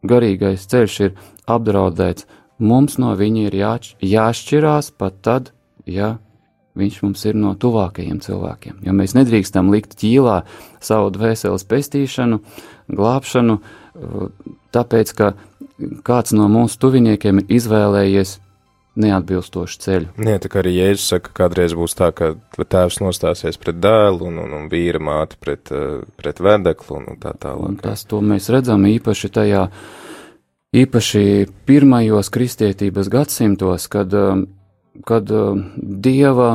garīgais 0.08 0.66
ceļš 0.70 1.00
ir 1.06 1.16
apdraudēts, 1.50 2.28
mums 2.62 2.98
no 3.02 3.14
viņa 3.18 3.48
ir 3.48 3.58
jāč, 3.62 3.94
jāšķirās 4.02 4.92
pat 4.98 5.22
tad, 5.26 5.54
ja 5.86 6.18
viņš 6.78 7.02
mums 7.04 7.26
ir 7.28 7.36
no 7.36 7.54
tuvākajiem 7.60 8.22
cilvēkiem. 8.24 8.82
Jo 8.86 8.96
mēs 8.96 9.16
nedrīkstam 9.18 9.72
likt 9.74 9.98
ķīlā 10.00 10.42
savu 10.84 11.12
dvēseles 11.16 11.66
pestīšanu, 11.68 12.40
glābšanu, 12.92 13.58
tāpēc, 14.72 15.14
ka 15.18 15.34
kāds 16.08 16.34
no 16.38 16.48
mūsu 16.52 16.80
tuviniekiem 16.82 17.42
ir 17.42 17.54
izvēlējies 17.60 18.40
neatbilstošu 19.00 19.80
ceļu. 19.86 20.10
Nē, 20.20 20.36
tā 20.44 20.50
kā 20.52 20.60
arī 20.62 20.74
Jēzus 20.76 21.08
saka, 21.14 21.32
kādreiz 21.36 21.76
būs 21.78 21.96
tā, 21.96 22.10
ka 22.16 22.34
tēvs 22.60 23.00
nostāsies 23.04 23.60
pret 23.62 23.80
dēlu 23.80 24.28
un, 24.28 24.42
un, 24.44 24.56
un 24.58 24.68
vīra 24.72 25.00
māte 25.00 25.40
pret, 25.40 25.72
eh, 25.72 26.02
pret 26.20 26.42
vedeklu 26.44 27.00
un 27.00 27.20
tā 27.22 27.32
tālāk. 27.40 27.70
Un 27.72 27.80
tas 27.80 28.04
to 28.04 28.20
mēs 28.26 28.50
redzam 28.52 28.84
īpaši 28.90 29.32
tajā, 29.32 29.64
īpaši 30.76 31.24
pirmajos 31.70 32.32
kristietības 32.36 33.12
gadsimtos, 33.12 33.88
kad, 33.92 34.14
eh, 34.14 34.44
kad 35.08 35.32
eh, 35.32 35.64
Dieva 35.78 36.52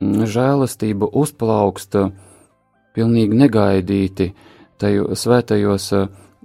žēlastība 0.00 1.10
uzplauksta 1.12 2.08
pilnīgi 2.96 3.36
negaidīti 3.36 4.32
tajos 4.80 5.26
svētajos 5.26 5.92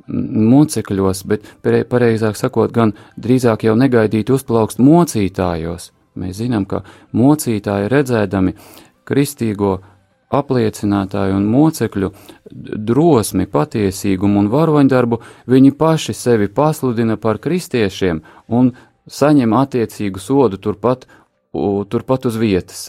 mocekļos, 0.10 1.24
bet 1.30 1.46
pareizāk 1.64 2.38
sakot, 2.40 2.74
gan 2.74 2.94
drīzāk 3.18 3.68
jau 3.68 3.76
negaidīti 3.80 4.34
uzplaukst 4.36 4.82
mocītājos. 4.82 5.92
Mēs 6.20 6.40
zinām, 6.42 6.66
ka 6.66 6.84
mocītāji 7.16 7.90
redzēdami 7.94 8.56
kristīgo 9.08 9.80
apliecinātāju 10.30 11.38
un 11.40 11.48
mocekļu 11.50 12.12
drosmi, 12.90 13.48
patiesīgumu 13.50 14.44
un 14.44 14.50
varoņdarbu, 14.54 15.22
viņi 15.50 15.74
paši 15.78 16.14
sevi 16.14 16.50
pasludina 16.54 17.18
par 17.18 17.40
kristiešiem 17.42 18.22
un 18.48 18.74
saņem 19.10 19.56
attiecīgu 19.58 20.22
sodu 20.22 20.60
turpat, 20.62 21.08
turpat 21.90 22.30
uz 22.30 22.38
vietas. 22.38 22.84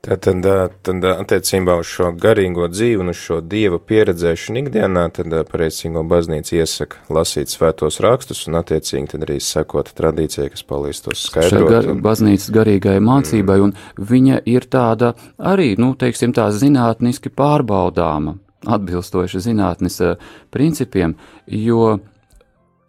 Tātad, 0.00 0.46
tad 0.80 1.04
attiecībā 1.04 1.74
uz 1.76 1.88
šo 1.92 2.06
garīgo 2.16 2.70
dzīvi 2.72 3.02
un 3.02 3.12
uz 3.12 3.18
šo 3.20 3.42
dieva 3.44 3.76
pieredzēšanu 3.84 4.62
ikdienā, 4.62 5.02
tad 5.12 5.34
pareicīgo 5.50 6.00
baznīca 6.08 6.54
iesaka 6.56 7.02
lasīt 7.12 7.52
svētos 7.52 8.00
rakstus 8.00 8.46
un 8.48 8.56
attiecīgi 8.62 9.12
tad 9.12 9.26
arī 9.26 9.36
sekot 9.44 9.92
tradīcijai, 9.98 10.48
kas 10.54 10.64
palīdz 10.72 11.02
tos 11.04 11.26
skaidrot. 11.28 11.68
Gar, 11.68 11.90
baznīcas 12.00 12.48
garīgai 12.56 12.96
mācībai, 13.04 13.58
mm. 13.60 13.68
un 13.68 14.08
viņa 14.14 14.40
ir 14.48 14.70
tāda 14.72 15.12
arī, 15.36 15.74
nu, 15.76 15.92
teiksim 16.00 16.32
tā, 16.32 16.48
zinātniski 16.48 17.28
pārbaudāma, 17.36 18.38
atbilstoši 18.72 19.44
zinātnes 19.50 20.00
principiem, 20.48 21.18
jo 21.44 21.98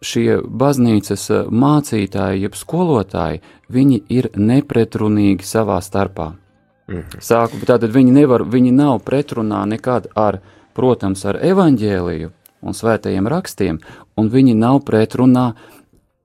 šie 0.00 0.40
baznīcas 0.40 1.28
mācītāji, 1.52 2.46
jeb 2.48 2.56
skolotāji, 2.56 3.44
viņi 3.68 4.06
ir 4.08 4.32
nepretrunīgi 4.32 5.44
savā 5.44 5.76
starpā. 5.84 6.38
Mhm. 6.88 7.20
Sāku, 7.22 7.60
tātad 7.66 7.92
viņi, 7.94 8.12
nevar, 8.12 8.44
viņi 8.44 8.72
nav 8.74 9.02
pretrunā 9.06 9.62
nekad 9.70 10.08
ar, 10.18 10.40
protams, 10.74 11.24
ar 11.24 11.38
evaņģēliju 11.38 12.30
un 12.62 12.76
svētajiem 12.76 13.28
rakstiem, 13.28 13.78
un 14.18 14.30
viņi 14.30 14.54
nav 14.58 14.82
pretrunā 14.86 15.52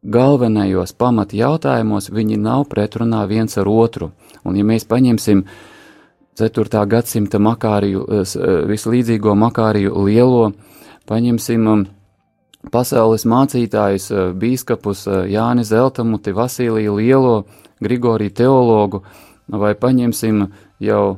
galvenajos 0.07 0.93
pamat 0.97 1.33
jautājumos, 1.33 2.11
viņi 2.13 2.37
nav 2.37 2.67
pretrunā 2.71 3.25
viens 3.27 3.57
ar 3.57 3.67
otru. 3.67 4.11
Un 4.45 4.55
ja 4.55 4.63
mēs 4.63 4.85
paņemsim 4.87 5.43
4. 6.37 6.85
gadsimta 6.87 7.41
makāriju, 7.41 8.05
vislīdzīgo 8.69 9.33
makāriju 9.35 10.05
lielo, 10.05 10.51
paņemsim 11.09 11.69
um, 11.71 11.85
pasaules 12.71 13.25
mācītājus, 13.25 14.11
bīskapus 14.37 15.07
Jāni 15.31 15.65
Zeltamuti, 15.65 16.35
Vasīliju 16.35 16.97
Lielo, 16.99 17.37
Grigoriju 17.81 18.33
teologu, 18.37 19.03
vai 19.47 19.73
paņemsim 19.75 20.45
jau 20.83 21.17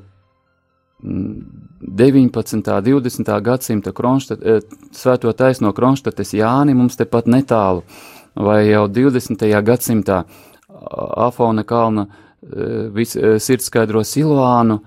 19. 1.02 2.54
un 2.54 2.62
20. 2.64 3.42
gadsimta 3.42 3.92
kronštat, 3.92 4.40
eh, 4.44 4.60
svēto 4.92 5.32
taisno 5.34 5.72
Kronštates 5.74 6.34
Jāni 6.34 6.76
mums 6.76 6.96
tepat 6.96 7.26
netālu, 7.26 7.84
vai 8.36 8.68
jau 8.68 8.88
20. 8.88 9.62
gadsimtā 9.64 10.24
Afona 11.18 11.64
kalna 11.64 12.08
eh, 12.08 12.90
vis, 12.92 13.16
eh, 13.16 13.40
sirdskaidro 13.40 14.04
Silvānu, 14.04 14.80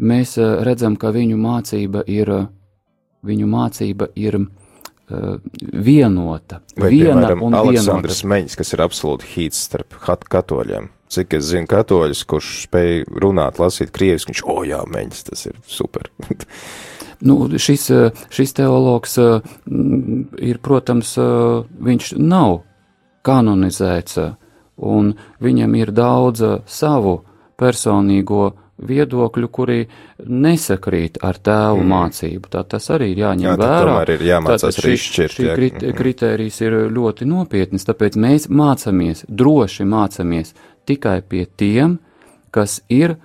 mēs 0.00 0.38
redzam, 0.64 0.96
ka 0.96 1.12
viņu 1.12 1.36
mācība 1.36 2.04
ir, 2.06 2.48
viņu 3.24 3.46
mācība 3.46 4.08
ir 4.16 4.46
vienota. 5.10 6.60
Vai, 6.78 6.90
viena 6.90 7.26
piemēram, 7.26 7.42
un 7.42 7.54
Aleksandrs 7.58 8.22
vienota. 8.22 8.28
Meņš, 8.30 8.56
kas 8.56 8.72
ir 8.72 8.78
absolūti 8.86 9.28
hīts 9.34 9.64
starp 9.66 9.98
katoļiem 10.30 10.88
cik 11.10 11.36
es 11.38 11.48
zinu, 11.50 11.68
katoļus, 11.70 12.22
kurš 12.30 12.52
spēj 12.66 13.04
runāt, 13.22 13.60
lasīt 13.62 13.92
krieviski, 13.94 14.32
viņš, 14.32 14.44
o 14.46 14.62
jā, 14.68 14.80
meņas, 14.90 15.26
tas 15.30 15.46
ir 15.50 15.60
super. 15.68 16.10
Nu, 17.20 17.34
šis, 17.60 17.82
šis 18.32 18.54
teologs 18.56 19.18
ir, 19.20 20.58
protams, 20.64 21.10
viņš 21.84 22.14
nav 22.16 22.62
kanonizēts, 23.28 24.16
un 24.88 25.10
viņam 25.44 25.74
ir 25.76 25.92
daudz 25.92 26.40
savu 26.64 27.18
personīgo 27.60 28.46
viedokļu, 28.86 29.48
kuri 29.52 29.78
nesakrīt 30.26 31.18
ar 31.22 31.38
tēvu 31.38 31.82
mm. 31.82 31.90
mācību. 31.92 32.50
Tā 32.52 32.62
tas 32.68 32.90
arī 32.90 33.10
ir 33.12 33.22
jāņem 33.24 33.48
Jā, 33.48 33.56
vērā. 33.60 33.96
ir 34.14 34.24
jāmācās 34.28 34.78
arī 34.82 34.94
šī- 34.96 35.06
šķirt, 35.06 35.36
Šī 35.38 35.54
krit, 35.54 35.74
Mhm. 35.82 35.96
kritērijs 36.00 36.60
ir 36.66 36.72
ļoti 36.90 37.26
nopietnis, 37.28 37.84
tāpēc 37.84 38.16
mēs 38.16 38.48
mācāmies, 38.48 39.24
droši 39.28 39.84
mācāmies 39.84 40.54
tikai 40.86 41.20
pie 41.28 41.46
tiem, 41.46 41.98
kas 42.50 42.80
ir 42.88 43.16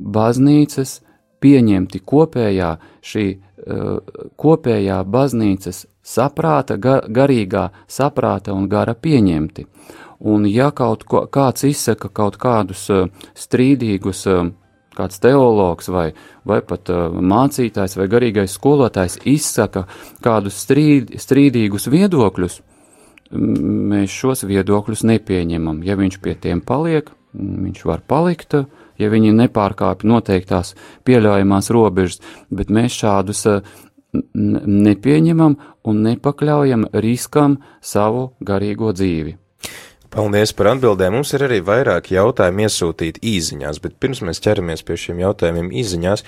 baznīcas 0.00 1.00
pieņemti 1.40 2.00
kopējā 2.04 2.76
šī 3.02 3.26
uh, 3.66 3.98
kopējā 4.38 5.04
baznīcas 5.10 5.86
saprāta, 6.06 6.76
ga, 6.78 7.00
garīgā 7.08 7.70
saprāta 7.88 8.52
un 8.54 8.68
gara 8.68 8.94
pieņemti. 8.94 9.66
Un 10.20 10.46
ja 10.46 10.70
kaut 10.70 11.04
ko, 11.04 11.26
kāds 11.26 11.64
izsaka 11.68 12.08
kaut 12.08 12.36
kādus 12.38 12.88
uh, 12.90 13.08
strīdīgus, 13.34 14.22
uh, 14.30 14.50
kāds 14.96 15.20
teologs 15.22 15.90
vai, 15.92 16.08
vai 16.48 16.60
pat 16.66 16.90
uh, 16.92 17.10
mācītājs 17.12 17.96
vai 17.98 18.08
garīgais 18.12 18.56
skolotājs 18.56 19.20
izsaka 19.28 19.86
kādus 20.24 20.58
strīd, 20.64 21.14
strīdīgus 21.20 21.90
viedokļus, 21.92 22.60
mēs 23.36 24.12
šos 24.14 24.46
viedokļus 24.46 25.06
nepieņemam. 25.10 25.82
Ja 25.86 25.98
viņš 25.98 26.20
pie 26.22 26.36
tiem 26.40 26.62
paliek, 26.64 27.10
viņš 27.36 27.84
var 27.88 28.04
palikt, 28.06 28.54
ja 28.96 29.08
viņi 29.12 29.34
nepārkāpj 29.36 30.08
noteiktās 30.08 30.74
pieļaujamās 31.06 31.72
robežas, 31.74 32.22
bet 32.50 32.72
mēs 32.72 32.96
šādus 33.02 33.42
uh, 33.50 33.74
nepieņemam 34.16 35.56
un 35.86 36.04
nepakļaujam 36.06 36.86
riskam 37.04 37.58
savu 37.84 38.30
garīgo 38.40 38.92
dzīvi. 38.96 39.36
Paldies 40.12 40.52
par 40.56 40.70
atbildēm. 40.70 41.16
Mums 41.16 41.32
ir 41.36 41.44
arī 41.46 41.58
vairāk 41.66 42.12
jautājumu 42.14 42.66
iesūtīt 42.66 43.18
īziņās, 43.26 43.80
bet 43.82 43.96
pirms 44.02 44.22
mēs 44.26 44.40
ķeramies 44.44 44.84
pie 44.86 44.98
šiem 45.02 45.22
jautājumiem 45.24 45.72
īziņās, 45.82 46.22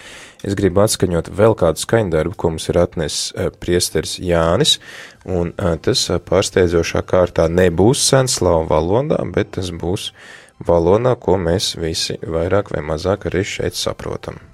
es 0.49 0.57
gribu 0.59 0.83
atskaņot 0.83 1.31
vēl 1.39 1.55
kādu 1.61 1.85
skaņdarbu, 1.85 2.35
ko 2.39 2.53
mums 2.55 2.69
ir 2.73 2.81
atnesis 2.83 3.31
uh, 3.37 3.53
priesteris 3.63 4.19
Jānis, 4.19 4.77
un 5.25 5.55
uh, 5.55 5.77
tas 5.85 6.05
uh, 6.11 6.19
pārsteidzošā 6.19 7.05
kārtā 7.07 7.47
nebūs 7.53 8.03
senslāvu 8.11 8.67
valodā, 8.73 9.23
bet 9.35 9.55
tas 9.61 9.71
būs 9.71 10.11
valodā, 10.67 11.15
ko 11.15 11.39
mēs 11.39 11.77
visi 11.79 12.19
vairāk 12.23 12.75
vai 12.75 12.85
mazāk 12.93 13.31
arī 13.31 13.47
šeit 13.47 13.79
saprotam. 13.79 14.48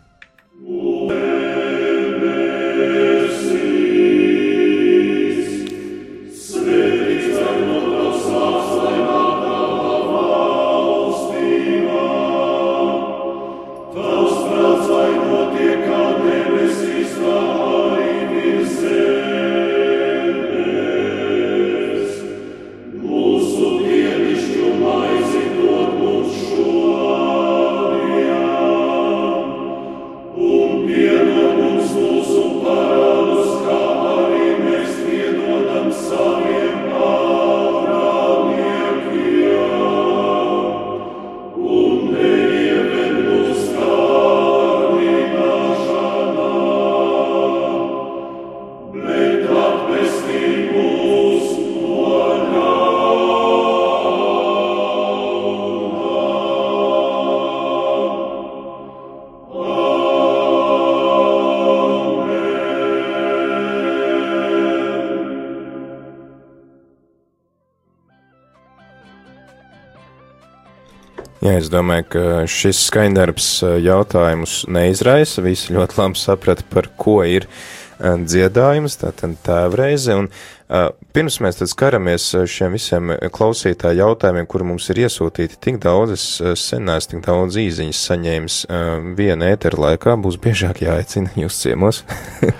Jā, 71.55 71.61
es 71.63 71.69
domāju, 71.71 72.05
ka 72.11 72.23
šis 72.51 72.81
skaņdarbs 72.89 73.49
eh, 73.63 73.75
jautājumus 73.85 74.65
neizraisa. 74.75 75.45
Visi 75.45 75.71
ļoti 75.77 76.01
labi 76.01 76.19
saprata, 76.19 76.65
par 76.67 76.89
ko 76.99 77.21
ir 77.23 77.47
eh, 77.47 78.17
dziedājums, 78.19 78.97
tātad 78.99 79.37
tēvreize. 79.47 80.17
Un 80.19 80.27
uh, 80.27 80.89
pirms 81.15 81.39
mēs 81.45 81.61
tad 81.61 81.71
skaramies 81.71 82.27
šiem 82.51 82.75
visiem 82.75 83.15
klausītāju 83.39 84.03
jautājumiem, 84.03 84.51
kuri 84.51 84.67
mums 84.73 84.91
ir 84.91 85.05
iesūtīti 85.05 85.61
tik 85.63 85.79
daudz, 85.85 86.17
es 86.17 86.27
sen 86.65 86.89
neesmu 86.91 87.15
tik 87.15 87.25
daudz 87.29 87.61
īziņas 87.63 88.03
saņēmis 88.11 88.61
uh, 88.67 89.15
viena 89.15 89.55
ētera 89.55 89.85
laikā, 89.87 90.19
būs 90.27 90.43
biežāk 90.43 90.83
jāaicina 90.83 91.39
jūs 91.39 91.63
ciemos. 91.63 92.03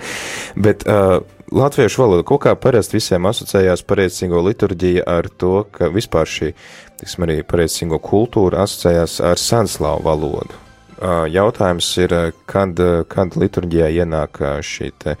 Bet 0.67 0.87
uh, 0.87 1.19
latviešu 1.51 2.01
valoda 2.01 2.25
kaut 2.27 2.45
kā 2.45 2.55
parasti 2.57 2.97
visiem 2.97 3.27
asociējās 3.29 3.83
pareicīgo 3.87 4.41
liturģiju 4.47 5.03
ar 5.09 5.29
to, 5.29 5.55
ka 5.75 5.91
vispār 5.93 6.29
šī, 6.29 6.53
tiksim, 7.05 7.25
arī 7.27 7.41
pareicīgo 7.45 7.99
kultūra 8.01 8.65
asociējās 8.65 9.19
ar 9.21 9.37
sanslāvu 9.37 10.03
valodu. 10.05 10.61
Jautājums 11.29 11.87
ir, 11.99 12.13
kad, 12.47 12.79
kad 13.11 13.35
liturģijā 13.35 13.89
ienāk 14.01 14.39
šī 14.63 14.91
te 14.97 15.17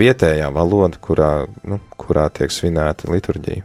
vietējā 0.00 0.48
valoda, 0.50 0.98
kurā, 0.98 1.46
nu, 1.68 1.78
kurā 2.00 2.28
tiek 2.32 2.50
svinēta 2.50 3.10
liturģija. 3.12 3.62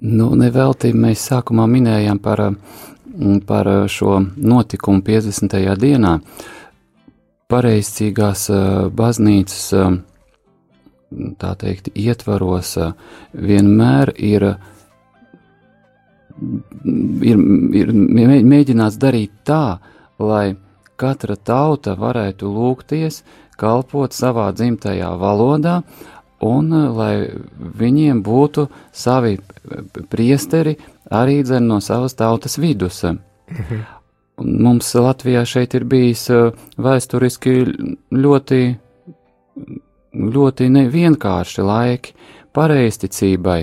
Nu, 0.00 0.30
nevelti 0.38 0.92
mēs 0.94 1.26
sākumā 1.32 1.66
minējām 1.66 2.20
par, 2.22 2.44
par 3.46 3.70
šo 3.90 4.20
notikumu 4.22 5.02
50. 5.02 5.58
dienā. 5.82 6.16
Pareizcīgās 7.50 8.46
baznīcas, 8.94 9.64
tā 11.42 11.54
teikt, 11.58 11.90
ietvaros 11.98 12.76
vienmēr 13.34 14.14
ir, 14.14 14.52
ir, 16.40 17.40
ir 17.82 17.92
mē- 17.92 18.42
mēģināts 18.46 18.98
darīt 19.00 19.32
tā, 19.44 19.78
lai 20.18 20.56
katra 21.00 21.36
tauta 21.36 21.94
varētu 21.96 22.48
lūgties, 22.52 23.22
kalpot 23.60 24.12
savā 24.16 24.50
dzimtajā 24.56 25.10
valodā, 25.20 25.80
un 26.40 26.72
eh, 26.72 26.88
lai 26.96 27.14
viņiem 27.80 28.22
būtu 28.24 28.66
savi 28.92 29.36
eh, 29.36 30.02
priesteri 30.12 30.76
arī 31.10 31.40
dzen 31.44 31.66
no 31.68 31.80
savas 31.84 32.14
tautas 32.18 32.58
vidus. 32.60 33.02
Un 33.04 34.54
Mums 34.64 34.94
Latvijā 34.96 35.42
šeit 35.44 35.74
ir 35.76 35.84
bijis 35.84 36.22
eh, 36.32 36.52
vēsturiski 36.80 37.56
ļoti, 38.16 38.60
ļoti 40.36 40.68
nevienkārši 40.76 41.64
laiki 41.66 42.14
pareizticībai, 42.56 43.60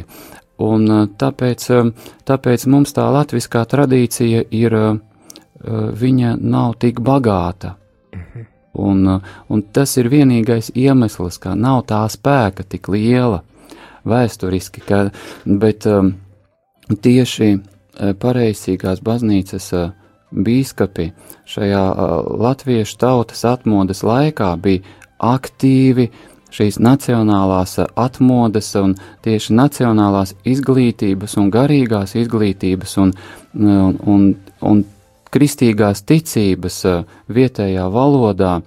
un 0.63 0.91
eh, 0.91 1.03
tāpēc, 1.19 1.67
eh, 1.73 2.13
tāpēc 2.27 2.67
mums 2.71 2.93
tā 2.95 3.07
latviskā 3.13 3.63
tradīcija 3.69 4.45
ir, 4.51 4.73
eh, 4.73 4.99
viņa 6.03 6.37
nav 6.41 6.77
tik 6.81 7.01
bagāta. 7.01 7.75
Un, 8.77 9.07
uh, 9.07 9.21
un 9.49 9.63
tas 9.73 9.95
ir 9.97 10.05
vienīgais 10.13 10.69
iemesls, 10.77 11.39
ka 11.41 11.55
nav 11.57 11.87
tā 11.89 12.03
spēka 12.13 12.61
tik 12.61 12.91
liela 12.93 13.39
vēsturiski, 14.05 14.83
ka, 14.85 14.99
bet 15.45 15.87
um, 15.89 16.11
tieši 16.85 17.49
uh, 17.57 18.13
pareizīgās 18.21 19.01
baznīcas 19.01 19.71
uh, 19.73 19.89
bīskapi 20.29 21.07
šajā 21.49 21.83
uh, 21.89 22.13
latviešu 22.37 22.99
tautas 23.01 23.41
atmodas 23.49 24.05
laikā 24.05 24.53
bija 24.62 24.85
aktīvi 25.17 26.12
šīs 26.54 26.79
nacionālās 26.79 27.77
uh, 27.81 27.87
atmodas 27.95 28.73
un 28.79 28.95
tieši 29.25 29.56
nacionālās 29.58 30.35
izglītības 30.48 31.37
un 31.41 31.52
garīgās 31.54 32.15
izglītības 32.19 32.98
un, 33.04 33.13
un, 33.56 33.98
un, 34.06 34.27
un 34.62 34.83
kristīgās 35.33 36.04
ticības 36.08 36.81
uh, 36.87 37.02
vietējā 37.29 37.87
valodā 37.93 38.60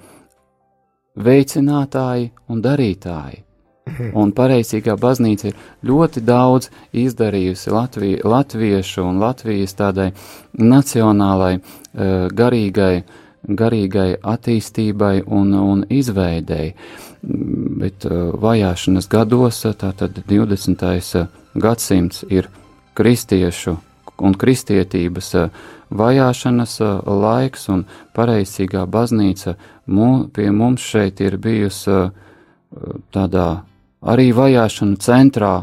veicinātāji 1.20 2.31
un 2.49 2.64
darītāji. 2.64 3.45
Un 4.14 4.31
pareizīgā 4.37 4.95
baznīca 5.01 5.49
ir 5.51 5.57
ļoti 5.89 6.20
daudz 6.22 6.68
izdarījusi 6.95 7.72
Latvie, 7.74 8.12
latviešu 8.22 9.03
un 9.03 9.18
Latvijas 9.18 9.74
tādai 9.74 10.11
nacionālai, 10.55 11.57
uh, 11.59 12.28
garīgai, 12.31 13.03
garīgai 13.49 14.11
attīstībai 14.22 15.14
un, 15.26 15.55
un 15.59 15.87
izveidēji. 15.91 16.74
Bet 17.23 18.07
uh, 18.09 18.31
vajāšanas 18.41 19.09
gados, 19.12 19.62
tātad 19.79 20.23
20. 20.29 21.27
gadsimts 21.55 22.25
ir 22.29 22.49
kristiešu 22.97 23.77
un 24.21 24.35
kristietības 24.37 25.33
vajāšanas 25.97 26.77
laiks, 27.07 27.68
un 27.73 27.87
pareizīgā 28.16 28.85
baznīca 28.91 29.57
mū, 29.91 30.11
pie 30.33 30.51
mums 30.53 30.85
šeit 30.85 31.21
ir 31.25 31.39
bijusi 31.41 32.11
tādā 33.14 33.49
arī 34.01 34.31
vajāšanu 34.37 35.01
centrā. 35.03 35.55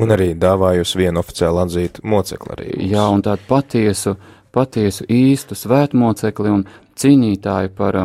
Un 0.00 0.14
arī 0.14 0.32
dāvājusi 0.40 1.02
vienu 1.02 1.20
oficiāli 1.20 1.62
atzītu 1.64 2.04
mocekli 2.08 2.54
arī. 2.54 2.68
Mums. 2.72 2.92
Jā, 2.94 3.06
un 3.12 3.24
tādu 3.24 3.46
patiesu, 3.48 4.16
patiesu 4.54 5.06
īstu 5.12 5.58
svētmocekli 5.58 6.54
un 6.54 6.64
cīnītāju 7.00 7.74
par, 7.76 8.00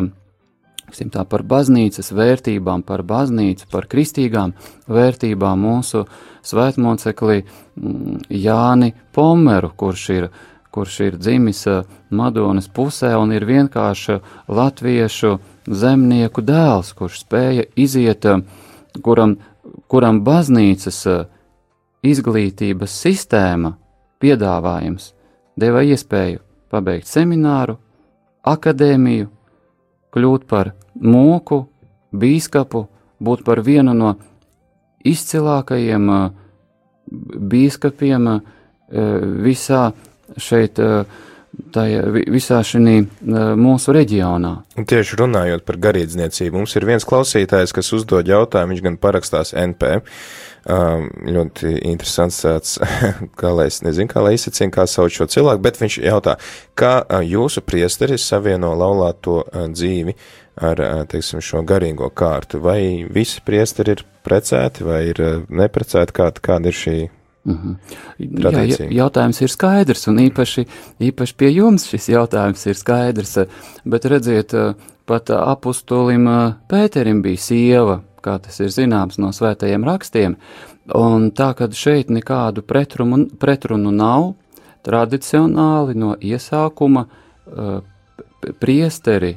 tā, 1.12 1.24
par 1.24 1.42
baznīcas 1.42 2.12
vērtībām, 2.12 2.82
par 2.86 3.02
baznīcu, 3.02 3.68
par 3.72 3.86
kristīgām 3.90 4.54
vērtībām 4.88 5.64
mūsu 5.66 6.04
svētmocekli 6.46 7.42
Jāni 8.30 8.92
Pomeru, 9.12 9.72
kurš 9.76 10.10
ir 10.14 10.30
kurš 10.76 11.00
ir 11.00 11.14
dzimis 11.16 11.66
eh, 11.66 11.84
Madonas 12.10 12.68
pusē 12.68 13.14
un 13.16 13.30
ir 13.32 13.46
vienkārši 13.48 14.18
latviešu 14.52 15.30
zemnieku 15.72 16.44
dēls, 16.44 16.92
kurš 16.98 17.22
spēja 17.22 17.64
iziet, 17.80 18.28
eh, 18.28 18.42
kuram, 19.00 19.38
kuram 19.88 20.20
baznīcas 20.26 20.98
eh, 21.08 21.22
izglītības 22.04 22.98
sistēma 23.06 23.72
piedāvājums 24.20 25.14
deva 25.56 25.80
iespēju 25.80 26.44
pabeigt 26.68 27.08
semināru, 27.08 27.78
akadēmiju, 28.44 29.30
kļūt 30.16 30.48
par 30.48 30.72
mūku, 30.96 31.60
bīskapu, 32.16 32.86
būt 33.20 33.44
par 33.44 33.60
vienu 33.60 33.92
no 33.94 34.16
izcilākajiem 35.06 36.10
bīskapiem 37.52 38.28
visā 39.46 39.82
šeit 40.36 40.78
eh, 40.78 41.04
tajā 41.74 42.02
visā 42.32 42.60
šī 42.66 42.80
eh, 42.86 43.06
mūsu 43.58 43.94
reģionā. 43.96 44.52
Tieši 44.76 45.20
runājot 45.20 45.66
par 45.68 45.80
garīdzniecību, 45.88 46.60
mums 46.60 46.76
ir 46.78 46.88
viens 46.88 47.06
klausītājs, 47.08 47.74
kas 47.76 47.92
uzdod 47.96 48.28
jautājumu, 48.30 48.74
viņš 48.74 48.84
gan 48.86 49.00
parakstās 49.00 49.54
NP. 49.56 49.98
Um, 50.66 51.04
ļoti 51.22 51.76
interesants 51.86 52.40
tāds, 52.42 52.72
kā 53.40 53.52
lai 53.54 53.68
es 53.70 53.84
nezinu, 53.86 54.10
kā 54.10 54.24
lai 54.24 54.32
izsacīnu, 54.34 54.72
kā 54.74 54.88
sauc 54.90 55.14
šo 55.14 55.28
cilvēku, 55.30 55.62
bet 55.62 55.78
viņš 55.78 56.00
jautā, 56.02 56.34
kā 56.74 56.96
uh, 57.04 57.20
jūsu 57.22 57.62
priesteris 57.62 58.26
savieno 58.26 58.72
laulāto 58.74 59.44
dzīvi 59.54 60.16
ar, 60.56 60.82
teiksim, 61.12 61.38
šo 61.44 61.62
garīgo 61.68 62.08
kārtu, 62.10 62.58
vai 62.64 63.06
visi 63.12 63.44
priesteri 63.46 63.94
ir 63.94 64.02
precēti 64.26 64.86
vai 64.86 65.04
ir 65.12 65.22
neprecēti, 65.46 66.16
kāda, 66.16 66.42
kāda 66.42 66.72
ir 66.72 66.78
šī 66.80 66.96
Mm 67.46 67.54
-hmm. 67.54 67.76
Jā, 68.18 68.90
jautājums 68.90 69.42
ir 69.42 69.48
skaidrs, 69.48 70.08
un 70.08 70.18
īpaši, 70.18 70.66
īpaši 71.00 71.34
pie 71.36 71.50
jums 71.50 71.86
šis 71.86 72.08
jautājums 72.08 72.66
ir 72.66 72.74
skaidrs. 72.74 73.38
Bet 73.84 74.04
redziet, 74.04 74.52
pat 75.06 75.30
apustulim 75.30 76.26
Pēterim 76.68 77.22
bija 77.22 77.36
sieva, 77.36 78.00
kā 78.22 78.38
tas 78.42 78.60
ir 78.60 78.68
zināms 78.68 79.18
no 79.18 79.30
svētajiem 79.32 79.84
rakstiem. 79.84 80.36
Un 80.94 81.30
tā, 81.30 81.54
ka 81.54 81.70
šeit 81.70 82.10
nekādu 82.10 82.62
pretrunu, 82.62 83.26
pretrunu 83.38 83.90
nav, 83.90 84.34
tradicionāli 84.82 85.94
no 85.94 86.16
iesākuma 86.20 87.06
priesteri 88.60 89.36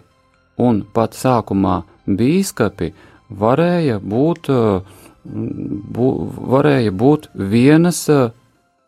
un 0.58 0.84
pat 0.94 1.14
sākumā 1.14 1.84
bīskapi 2.08 2.94
varēja 3.30 4.00
būt 4.00 4.50
uh, 4.50 4.82
bū, 5.30 6.12
varēja 6.54 6.92
būt 6.92 7.32
vienas 7.34 8.06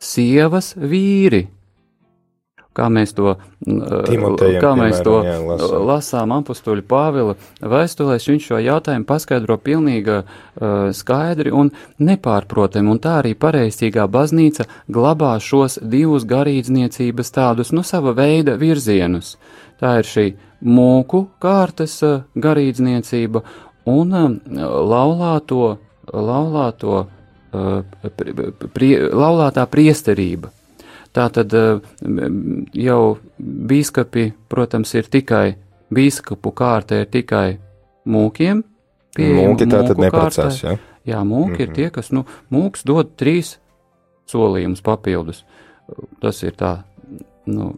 sievas 0.02 0.76
vīri. 0.76 1.48
Kā 2.72 2.86
mēs 2.88 3.12
to, 3.12 3.34
Timotejam, 3.68 4.62
kā 4.64 4.70
mēs 4.80 5.02
to 5.04 5.18
jā, 5.26 5.34
lasām. 5.44 5.82
lasām 5.90 6.34
apakstuļu 6.38 6.86
Pāvila 6.88 7.34
vēstulēs, 7.60 8.30
viņš 8.30 8.46
šo 8.48 8.60
jautājumu 8.64 9.08
paskaidro 9.10 9.58
pilnīgi 9.60 10.22
uh, 10.22 10.94
skaidri 10.96 11.52
un 11.52 11.74
nepārprotami, 12.00 12.94
un 12.94 13.02
tā 13.04 13.18
arī 13.20 13.34
pareiztīgā 13.36 14.08
baznīca 14.08 14.70
glabā 14.88 15.34
šos 15.44 15.82
divus 15.84 16.24
garīdzniecības 16.32 17.36
tādus, 17.36 17.74
nu, 17.76 17.84
sava 17.84 18.16
veida 18.16 18.56
virzienus. 18.56 19.36
Tā 19.84 19.98
ir 20.00 20.08
šī 20.08 20.28
mūku 20.64 21.26
kārtas 21.44 22.00
uh, 22.08 22.22
garīdzniecība 22.40 23.44
un 23.92 24.16
uh, 24.16 24.32
laulāto 24.96 25.74
laulāto, 26.14 27.06
uh, 27.54 28.10
prie, 28.74 28.96
laulātā 29.10 29.66
priesterība. 29.70 30.52
Tā 31.12 31.28
tad 31.34 31.54
uh, 31.58 31.82
jau 32.74 33.02
bīskapi, 33.38 34.32
protams, 34.50 34.94
ir 34.96 35.10
tikai, 35.12 35.56
bīskapu 35.92 36.54
kārta 36.56 37.02
ir 37.04 37.12
tikai 37.12 37.60
mūkiem. 38.08 38.64
Mūki 39.20 39.68
tā 39.68 39.84
tad 39.90 40.00
neprecās, 40.00 40.62
jā? 40.64 40.78
Ja? 40.78 40.88
Jā, 41.06 41.24
mūki 41.26 41.50
mm 41.50 41.56
-hmm. 41.56 41.62
ir 41.62 41.74
tie, 41.74 41.90
kas, 41.90 42.12
nu, 42.12 42.26
mūks 42.52 42.86
dod 42.86 43.16
trīs 43.18 43.58
solījumus 44.30 44.82
papildus. 44.82 45.46
Tas 46.22 46.44
ir 46.44 46.54
tā, 46.54 46.84
nu, 47.46 47.76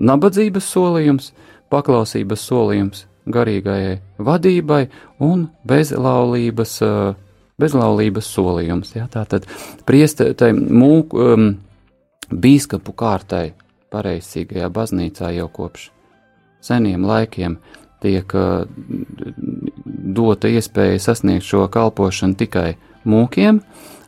nabadzības 0.00 0.64
solījums, 0.64 1.32
paklausības 1.70 2.40
solījums 2.40 3.06
garīgajai 3.26 3.98
vadībai 4.18 4.86
un 5.22 5.46
bezlaulības, 5.68 6.76
eh, 6.82 7.14
bezlaulības 7.58 8.30
solījums. 8.34 8.94
Ja? 8.96 9.06
Tātad 9.10 9.46
priestei 9.86 10.52
mūku 10.52 11.18
um, 11.18 11.48
bīskapu 12.32 12.94
kārtai 12.96 13.52
pareizcīgajā 13.92 14.70
baznīcā 14.72 15.32
jau 15.36 15.48
kopš 15.52 15.90
seniem 16.62 17.04
laikiem 17.06 17.58
tiek 18.02 18.34
uh, 18.34 18.66
dota 20.16 20.48
iespēja 20.48 20.98
sasniegt 20.98 21.46
šo 21.46 21.68
kalpošanu 21.70 22.34
tikai 22.38 22.74
mūkiem, 23.06 23.60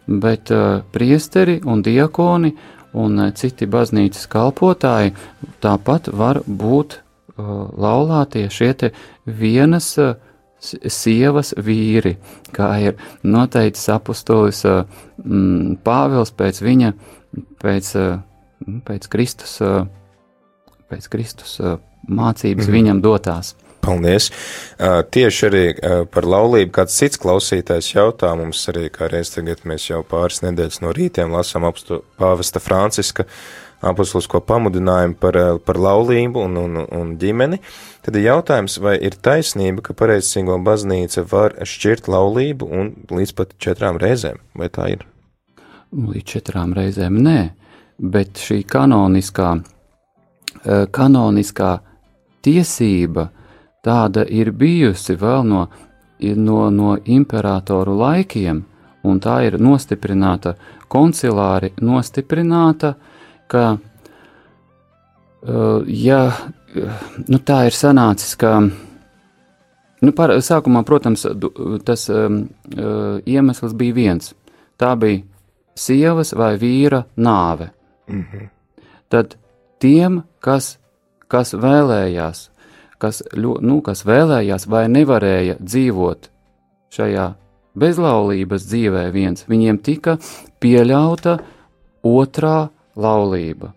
bet 0.09 0.51
uh, 0.51 0.83
priesteri 0.93 1.61
un 1.65 1.83
diakoni 1.83 2.55
un 2.95 3.31
citi 3.35 3.67
baznīcas 3.67 4.27
kalpotāji 4.31 5.15
tāpat 5.63 6.11
var 6.15 6.43
būt 6.47 7.04
laulātie 7.39 8.47
šie 8.53 8.73
te 8.79 8.91
vienas 9.27 9.95
sievas 10.65 11.53
vīri, 11.61 12.17
kā 12.55 12.71
ir 12.81 12.95
noteicis 13.27 13.91
apustulis 13.93 14.63
mm, 14.65 15.81
Pāvils 15.85 16.33
pēc 16.37 16.63
viņa, 16.65 16.93
pēc, 17.61 17.91
mm, 18.65 18.79
pēc 18.87 19.11
Kristus, 19.13 19.59
pēc 20.89 21.11
Kristus 21.13 21.59
mācības 22.09 22.71
mm. 22.71 22.79
viņam 22.79 23.05
dotās. 23.05 23.55
Paldies! 23.85 24.31
Tieši 25.13 25.43
arī 25.51 25.65
par 26.09 26.25
laulību 26.25 26.73
kāds 26.73 26.95
cits 26.97 27.21
klausītājs 27.21 27.91
jautā 27.93 28.31
mums 28.39 28.63
arī, 28.73 28.87
kā 28.89 29.11
reiz 29.13 29.35
tagad 29.35 29.67
mēs 29.69 29.91
jau 29.91 30.01
pāris 30.09 30.41
nedēļas 30.41 30.81
no 30.81 30.95
rītiem 30.97 31.35
lasām 31.37 31.67
apstu 31.69 32.01
pāvesta 32.17 32.63
Franciska 32.65 33.27
uh, 33.27 33.35
apustulisko 33.85 34.41
pamudinājumu 34.41 35.17
par, 35.21 35.37
eh, 35.37 35.59
par 35.65 35.79
laulību 35.81 36.45
un, 36.45 36.57
un, 36.61 36.81
un 36.85 37.13
ģimeni, 37.21 37.61
tad 38.05 38.17
ir 38.17 38.29
jautājums, 38.29 38.79
vai 38.83 38.97
ir 38.99 39.17
taisnība, 39.17 39.85
ka 39.85 39.97
pareizcīgo 39.99 40.59
baznīca 40.65 41.27
var 41.31 41.57
šķirt 41.63 42.09
laulību 42.11 42.71
un 42.81 42.93
līdz 43.11 43.35
pat 43.37 43.55
četrām 43.59 44.01
reizēm, 44.01 44.41
vai 44.59 44.71
tā 44.73 44.91
ir? 44.97 45.07
Līdz 45.95 46.27
četrām 46.35 46.75
reizēm 46.77 47.21
nē, 47.23 47.39
bet 47.99 48.41
šī 48.41 48.63
kanoniskā, 48.67 49.55
eh, 50.65 50.87
kanoniskā 50.91 51.79
tiesība 52.45 53.31
tāda 53.85 54.25
ir 54.29 54.53
bijusi 54.53 55.17
vēl 55.17 55.45
no, 55.47 55.67
no, 56.21 56.61
no 56.71 56.97
imperatoru 57.05 57.97
laikiem, 58.01 58.65
un 59.05 59.19
tā 59.21 59.43
ir 59.45 59.59
nostiprināta 59.61 60.55
koncilāri, 60.89 61.75
nostiprināta 61.85 62.95
uh, 62.95 63.11
ka, 63.51 63.77
uh, 65.43 65.83
ja 65.87 66.21
nu, 67.29 67.39
tā 67.39 67.65
ir 67.69 67.77
sanācis, 67.77 68.35
ka 68.41 68.57
nu, 68.65 70.13
par, 70.17 70.35
sākumā, 70.45 70.83
protams, 70.87 71.27
tas 71.87 72.09
um, 72.13 72.43
iemesls 73.27 73.77
bija 73.79 73.97
viens. 73.97 74.35
Tā 74.81 74.95
bija 74.99 75.23
sievas 75.79 76.35
vai 76.35 76.55
vīra 76.59 77.05
nāve. 77.17 77.71
Mm 78.09 78.25
-hmm. 78.33 78.49
Tad 79.09 79.37
tiem, 79.79 80.23
kas, 80.41 80.79
kas 81.29 81.55
vēlējās, 81.55 82.51
kas, 82.99 83.23
nu, 83.61 83.81
kas 83.81 84.05
vēlējās 84.07 84.69
vai 84.69 84.89
nevarēja 84.89 85.57
dzīvot 85.61 86.31
šajā 86.91 87.35
bezlaulības 87.75 88.67
dzīvē 88.71 89.11
viens, 89.13 89.45
viņiem 89.49 89.79
tika 89.79 90.19
pieļauta 90.61 91.39
otrā 92.03 92.69
laulība. 92.97 93.73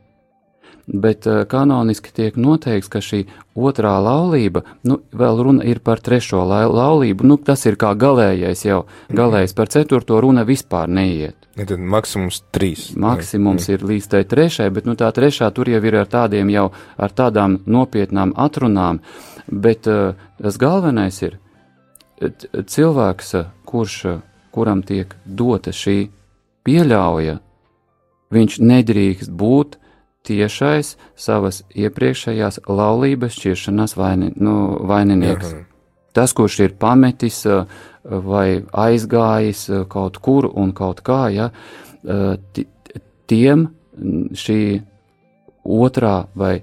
Bet 0.87 1.27
uh, 1.27 1.41
kanoniski 1.43 2.13
tiek 2.15 2.37
noteikts, 2.39 2.87
ka 2.87 3.01
šī 3.03 3.25
otrā 3.59 3.97
laulība, 3.99 4.61
nu, 4.87 5.01
vēl 5.11 5.41
runa 5.43 5.65
ir 5.67 5.81
par 5.83 5.99
trešo 5.99 6.45
la 6.47 6.61
laulību, 6.63 7.27
nu, 7.27 7.35
tas 7.35 7.65
ir 7.67 7.75
kā 7.79 7.91
galējais 7.99 8.63
jau, 8.63 8.85
galējais 9.11 9.55
par 9.57 9.67
ceturto 9.73 10.21
runa 10.23 10.45
vispār 10.47 10.87
neiet. 10.87 11.49
Ja 11.59 11.65
tad 11.67 11.83
maksimums 11.83 12.39
trīs. 12.55 12.91
Maksimums 12.95 13.67
ir 13.67 13.83
līdz 13.83 14.07
tai 14.13 14.23
trešai, 14.31 14.69
bet 14.71 14.87
nu, 14.87 14.95
tā 14.95 15.09
trešā 15.11 15.49
tur 15.51 15.67
jau 15.67 15.81
ir 15.83 15.99
ar 15.99 16.07
tādiem 16.07 16.53
jau, 16.53 16.69
ar 16.95 17.15
tādām 17.19 17.59
nopietnām 17.67 18.31
atrunām, 18.39 19.01
bet 19.51 19.91
uh, 19.91 20.15
tas 20.39 20.61
galvenais 20.61 21.19
ir 21.25 21.35
cilvēks, 22.55 23.35
kurš, 23.67 23.97
kuram 24.55 24.81
tiek 24.87 25.11
dota 25.25 25.75
šī 25.75 26.07
pieļauja, 26.65 27.37
viņš 28.33 28.59
nedrīkst 28.59 29.31
būt 29.31 29.77
tiešais 30.27 30.95
savas 31.15 31.61
iepriekšējās 31.71 32.61
laulības 32.67 33.37
šķiršanās 33.37 33.95
vaini, 33.97 34.33
nu, 34.35 34.55
vaininieks. 34.87 35.53
Aha. 35.53 35.63
Tas, 36.17 36.33
kurš 36.33 36.59
ir 36.65 36.73
pametis 36.81 37.43
vai 38.03 38.63
aizgājis 38.73 39.67
kaut 39.91 40.17
kur 40.23 40.49
un 40.49 40.73
kaut 40.75 41.03
kā, 41.05 41.27
ja, 41.29 41.51
tiem 43.29 43.67
šī 44.37 44.61
otrā 45.67 46.15
vai 46.37 46.55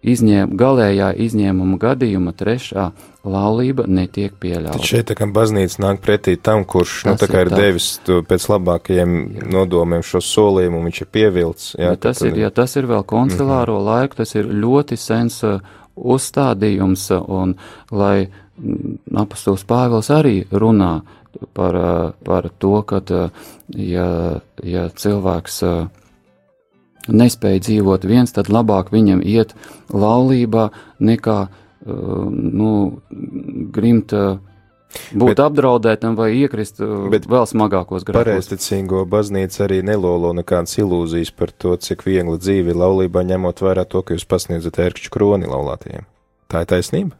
izņēm, 0.00 0.54
galējā 0.56 1.10
izņēmuma 1.26 1.78
gadījuma 1.80 2.32
trešā 2.36 2.90
laulība 3.24 3.84
netiek 3.88 4.32
pieļauta. 4.40 4.78
Tad 4.78 4.88
šeit 4.88 5.08
tā 5.10 5.16
kā 5.18 5.28
baznīca 5.28 5.82
nāk 5.84 6.00
pretī 6.04 6.36
tam, 6.40 6.64
kurš, 6.64 7.02
nu, 7.04 7.12
tas 7.12 7.20
nu, 7.20 7.20
tā 7.20 7.28
kā 7.28 7.44
ir, 7.44 7.50
ir 7.52 7.64
devis 7.64 7.88
pēc 8.06 8.46
labākajiem 8.54 9.18
nodomiem 9.52 10.04
šo 10.06 10.22
solījumu, 10.24 10.82
viņš 10.88 11.02
ir 11.04 11.10
pievilcis. 11.12 11.74
Jā, 11.76 11.92
tas 12.00 12.22
tad... 12.22 12.30
ir, 12.30 12.40
ja 12.46 12.52
tas 12.54 12.76
ir 12.80 12.88
vēl 12.88 13.04
koncilāro 13.04 13.76
mm 13.76 13.84
-hmm. 13.84 13.90
laiku, 13.92 14.20
tas 14.22 14.34
ir 14.34 14.48
ļoti 14.64 14.96
sens 14.96 15.42
uh, 15.44 15.60
uzstādījums, 15.96 17.10
uh, 17.10 17.28
un 17.28 17.54
lai 17.90 18.26
mm, 18.26 18.98
apostols 19.20 19.64
Pāvils 19.68 20.10
arī 20.10 20.46
runā 20.50 21.00
par, 21.52 21.76
uh, 21.76 22.12
par 22.24 22.48
to, 22.58 22.82
ka, 22.82 23.02
ja, 23.76 24.40
ja 24.64 24.88
cilvēks 24.88 25.62
nespēja 27.08 27.64
dzīvot 27.66 28.04
viens, 28.08 28.32
tad 28.34 28.50
labāk 28.52 28.92
viņam 28.92 29.22
iet 29.24 29.54
laulībā 29.92 30.68
nekā 31.00 31.40
uh, 31.48 32.30
nu, 32.30 33.00
grimt. 33.72 34.14
Uh, 34.16 34.38
Būt 34.90 35.36
bet, 35.36 35.40
apdraudētam 35.44 36.16
vai 36.18 36.32
iekrist 36.34 36.80
bet 37.12 37.28
vēl 37.30 37.44
smagākos 37.46 38.02
grēkos. 38.02 38.24
Pareizticīgo 38.26 39.04
baznīca 39.06 39.68
arī 39.68 39.84
nelolo 39.86 40.32
nekādas 40.34 40.74
ilūzijas 40.82 41.30
par 41.30 41.52
to, 41.54 41.76
cik 41.78 42.02
viegli 42.08 42.34
dzīve 42.42 42.74
laulībā, 42.74 43.22
ņemot 43.28 43.62
vērā 43.62 43.84
to, 43.86 44.02
ka 44.02 44.18
jūs 44.18 44.26
pasniedzat 44.26 44.80
ērkšķu 44.82 45.14
kroni 45.14 45.46
laulātajiem. 45.46 46.08
Tā 46.50 46.64
ir 46.64 46.72
taisnība? 46.74 47.14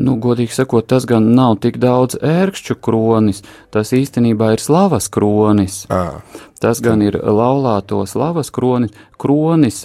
Nu, 0.00 0.16
godīgi 0.20 0.54
sakot, 0.56 0.86
tas 0.88 1.06
gan 1.08 1.32
nav 1.36 1.58
tik 1.62 1.78
daudz 1.82 2.16
ērkšķu 2.16 2.78
kronis, 2.82 3.42
tas 3.74 3.92
īstenībā 3.96 4.54
ir 4.56 4.62
slavas 4.62 5.10
kronis. 5.12 5.82
À, 5.92 6.22
tas 6.62 6.80
gan 6.84 7.02
ir 7.04 7.18
laulāto 7.20 8.02
slavas 8.08 8.50
kronis, 8.54 8.94
kronis 9.20 9.82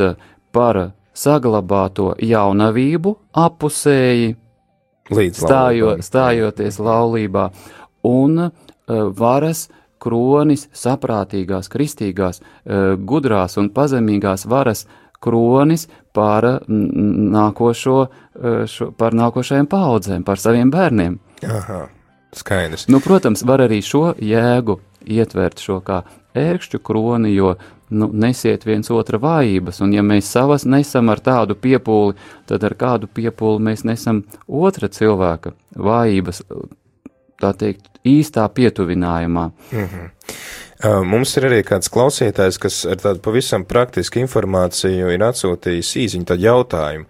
par 0.55 0.91
saglabāto 1.17 2.13
jaunavību 2.21 3.15
apusēji, 3.37 4.35
līdz 5.17 5.41
stājo, 5.41 5.95
stājoties 6.03 6.79
laulībā, 6.83 7.49
un 8.07 8.47
uh, 8.47 8.51
varas 9.17 9.67
kronis 10.01 10.67
saprātīgās, 10.77 11.71
kristīgās, 11.73 12.41
uh, 12.41 12.93
gudrās 12.97 13.57
un 13.57 13.71
pazemīgās 13.73 14.45
varas 14.49 14.85
kronis 15.23 15.87
par 16.13 16.45
nākošo, 16.67 17.99
e, 18.07 18.55
šo, 18.71 18.91
par 18.97 19.15
nākošajām 19.17 19.69
paudzēm, 19.69 20.25
par 20.27 20.41
saviem 20.41 20.71
bērniem. 20.73 21.17
Aha, 21.45 21.87
skaidrs. 22.35 22.87
Nu, 22.91 23.01
protams, 23.03 23.45
var 23.47 23.65
arī 23.65 23.81
šo 23.85 24.11
jēgu 24.17 24.79
ietvert 25.07 25.61
šo 25.63 25.79
kā 25.85 26.01
ērkšķu 26.37 26.81
kroni, 26.85 27.33
jo 27.35 27.55
nu, 27.89 28.09
nesiet 28.13 28.65
viens 28.67 28.89
otra 28.91 29.19
vājības, 29.21 29.81
un 29.85 29.93
ja 29.95 30.03
mēs 30.05 30.31
savas 30.33 30.65
nesam 30.67 31.09
ar 31.13 31.21
tādu 31.23 31.55
piepūli, 31.59 32.17
tad 32.49 32.65
ar 32.67 32.75
kādu 32.79 33.09
piepūli 33.09 33.63
mēs 33.69 33.85
nesam 33.87 34.23
otra 34.47 34.89
cilvēka 34.91 35.53
vājības, 35.75 36.43
tā 37.41 37.53
teikt, 37.57 37.89
īstā 38.07 38.47
pietuvinājumā. 38.49 39.49
Mm 39.71 39.85
-hmm. 39.85 40.09
Mums 40.85 41.31
ir 41.39 41.47
arī 41.47 41.63
kāds 41.65 41.89
klausītājs, 41.89 42.59
kas 42.61 42.75
ar 42.85 42.99
tādu 43.01 43.21
pavisam 43.25 43.63
praktisku 43.65 44.19
informāciju 44.21 45.07
ir 45.09 45.23
atsūtījis 45.25 45.89
īziņu 46.03 46.27
tādu 46.29 46.45
jautājumu, 46.45 47.07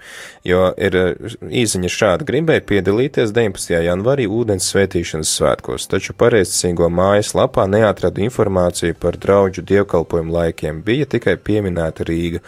jo 0.48 0.62
ir 0.80 0.96
īziņa 1.44 1.92
šāda 1.92 2.28
gribēja 2.30 2.64
piedalīties 2.70 3.34
19. 3.36 3.74
janvarī 3.84 4.30
ūdens 4.32 4.70
svētīšanas 4.72 5.34
svētkos, 5.42 5.90
taču 5.92 6.16
pareizcīgo 6.16 6.88
mājas 6.88 7.34
lapā 7.36 7.68
neatradu 7.68 8.24
informāciju 8.24 8.96
par 9.02 9.20
draudžu 9.20 9.66
dievkalpojumu 9.68 10.38
laikiem, 10.40 10.80
bija 10.88 11.10
tikai 11.18 11.36
pieminēta 11.36 12.08
Rīga. 12.08 12.40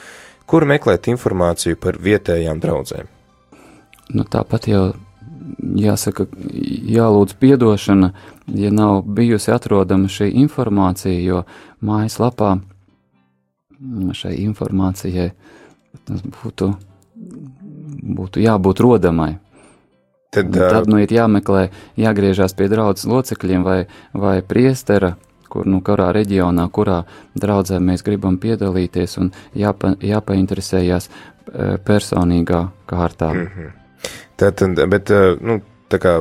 Kur 0.47 0.63
meklēt 0.63 1.11
informāciju 1.11 1.81
par 1.83 1.99
vietējām 1.99 2.63
draudzēm? 2.63 3.11
Nu, 4.15 4.23
tāpat 4.23 4.71
jau 4.71 4.87
jāsaka, 5.59 6.25
jālūdz 6.95 7.35
piedošana, 7.41 8.13
ja 8.55 8.71
nav 8.71 9.01
bijusi 9.03 9.51
atrodama 9.51 10.07
šī 10.07 10.31
informācija, 10.43 11.19
jo 11.21 11.43
mājaslapā 11.85 12.57
šai 14.13 14.35
informācijai 14.43 15.29
tas 16.05 16.23
būtu, 16.23 16.73
būtu 18.17 18.43
jābūt 18.43 18.81
rodamai. 18.83 19.31
Tad, 20.33 20.51
uh... 20.53 20.67
tad 20.69 20.89
nu 20.91 20.99
ir 21.01 21.11
jāmeklē, 21.13 21.69
jāgriežās 21.97 22.53
pie 22.57 22.67
draudzes 22.69 23.07
locekļiem 23.09 23.65
vai, 23.65 23.79
vai 24.13 24.39
priestera, 24.45 25.15
kur, 25.49 25.65
nu, 25.65 25.81
kurā 25.85 26.11
reģionā, 26.13 26.67
kurā 26.69 27.01
draudzē 27.39 27.79
mēs 27.81 28.05
gribam 28.05 28.37
piedalīties 28.41 29.17
un 29.21 29.31
jāpa, 29.57 29.95
jāpainteresējās 30.05 31.09
personīgā 31.85 32.67
kārtā. 32.89 33.33
Mm 33.33 33.47
-hmm. 33.47 33.71
Tātad, 34.37 34.79
bet, 34.89 35.09
nu, 35.41 35.59
tā 35.89 35.97
kā, 35.99 36.13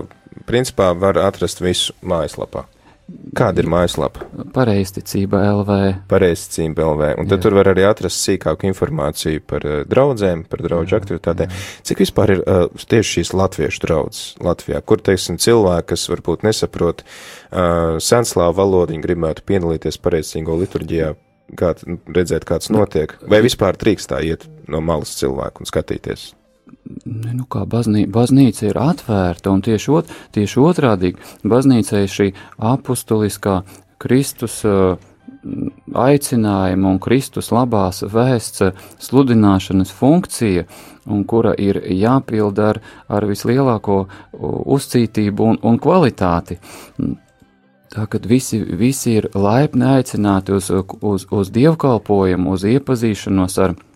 principā 0.46 0.92
var 0.98 1.18
atrast 1.20 1.62
visu 1.64 1.96
mājaslapā. 2.02 2.66
Kāda 3.08 3.62
ir 3.62 3.68
mājaslapa? 3.72 4.26
Pareizticība 4.52 5.40
LV. 5.54 5.76
Pareizticība 6.10 6.84
LV. 6.90 7.06
Un 7.22 7.28
tad 7.30 7.38
Jā. 7.38 7.44
tur 7.46 7.56
var 7.56 7.70
arī 7.70 7.86
atrast 7.88 8.20
sīkāku 8.20 8.68
informāciju 8.68 9.40
par 9.48 9.64
uh, 9.64 9.78
draudzēm, 9.88 10.42
par 10.50 10.60
draudžu 10.64 10.98
aktivitātēm. 10.98 11.54
Cik 11.88 12.02
vispār 12.04 12.34
ir 12.34 12.42
uh, 12.44 12.66
tieši 12.92 13.14
šīs 13.16 13.32
latviešu 13.32 13.84
draudzes 13.86 14.26
Latvijā, 14.44 14.82
kur, 14.84 15.00
teiksim, 15.00 15.40
cilvēki, 15.40 15.88
kas 15.94 16.04
varbūt 16.12 16.44
nesaprot 16.44 17.00
uh, 17.00 17.96
senslāvu 17.96 18.58
valodu, 18.60 18.92
viņi 18.92 19.06
gribētu 19.06 19.46
piedalīties 19.48 20.00
pareizīgo 20.04 20.58
liturģijā, 20.60 21.14
kā 21.56 21.72
redzēt, 22.12 22.44
kāds 22.48 22.68
notiek, 22.74 23.16
vai 23.24 23.40
vispār 23.44 23.80
drīkst 23.80 24.12
tā 24.12 24.20
iet 24.20 24.44
no 24.68 24.84
malas 24.84 25.16
cilvēku 25.16 25.64
un 25.64 25.72
skatīties? 25.72 26.34
Nu, 27.04 27.44
kā 27.50 27.64
baznī, 27.68 28.06
baznīca 28.10 28.70
ir 28.70 28.80
atvērta, 28.80 29.52
un 29.52 29.62
tieši, 29.64 29.92
ot, 29.92 30.16
tieši 30.36 30.62
otrādi 30.62 31.14
baznīcai 31.44 32.06
šī 32.08 32.32
apustuliskā 32.70 33.62
Kristus 33.98 34.60
uh, 34.66 34.96
aicinājuma 35.94 36.94
un 36.94 36.98
Kristus 37.02 37.50
labās 37.54 38.02
vēsts 38.02 38.72
sludināšanas 39.04 39.92
funkcija, 39.94 40.66
un 41.08 41.24
kura 41.28 41.54
ir 41.58 41.80
jāpilda 41.94 42.72
ar, 42.72 42.82
ar 43.08 43.26
vislielāko 43.28 44.02
uzcītību 44.76 45.48
un, 45.52 45.58
un 45.62 45.80
kvalitāti. 45.80 46.58
Tā 47.88 48.04
kā 48.10 48.20
visi, 48.28 48.60
visi 48.60 49.16
ir 49.16 49.30
laipni 49.32 49.86
aicināti 49.88 50.52
uz, 50.52 50.68
uz, 51.00 51.24
uz 51.32 51.52
dievkalpojumu, 51.54 52.52
uz 52.52 52.66
iepazīšanos 52.68 53.60
ar 53.64 53.72
viņu 53.72 53.87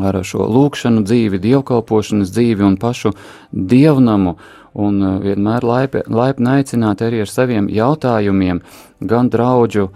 ar 0.00 0.18
šo 0.24 0.46
lūkšanu 0.48 1.04
dzīvi, 1.04 1.40
dievkalpošanas 1.42 2.32
dzīvi 2.32 2.64
un 2.66 2.78
pašu 2.80 3.12
dievnamu, 3.52 4.36
un 4.72 5.02
uh, 5.02 5.20
vienmēr 5.20 5.66
laipni 5.66 6.02
laip 6.08 6.40
aicināt 6.40 7.04
arī 7.04 7.22
ar 7.24 7.30
saviem 7.30 7.68
jautājumiem, 7.72 8.62
gan 9.00 9.30
draudžu 9.32 9.90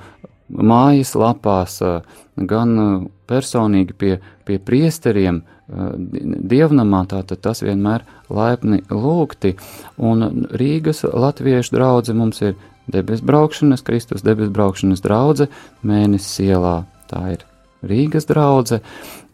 mājas 0.49 1.14
lapās, 1.16 1.80
uh, 1.84 2.03
gan 2.36 2.78
uh, 2.78 2.97
personīgi 3.26 3.97
pie, 3.97 4.16
pie 4.47 4.59
priesteriem 4.62 5.42
dievnamā, 5.66 7.01
tātad 7.11 7.40
tas 7.42 7.59
vienmēr 7.66 8.05
laipni 8.30 8.84
lūgti, 8.86 9.57
un 9.99 10.47
Rīgas 10.55 11.03
latviešu 11.11 11.74
draudze 11.74 12.14
mums 12.14 12.38
ir 12.47 12.55
debes 12.86 13.24
braukšanas, 13.26 13.82
Kristus 13.82 14.22
debes 14.22 14.55
braukšanas 14.55 15.03
draudze 15.03 15.51
mēnesis 15.82 16.38
ielā, 16.47 16.78
tā 17.11 17.26
ir 17.34 17.47
Rīgas 17.91 18.28
draudzene, 18.28 18.82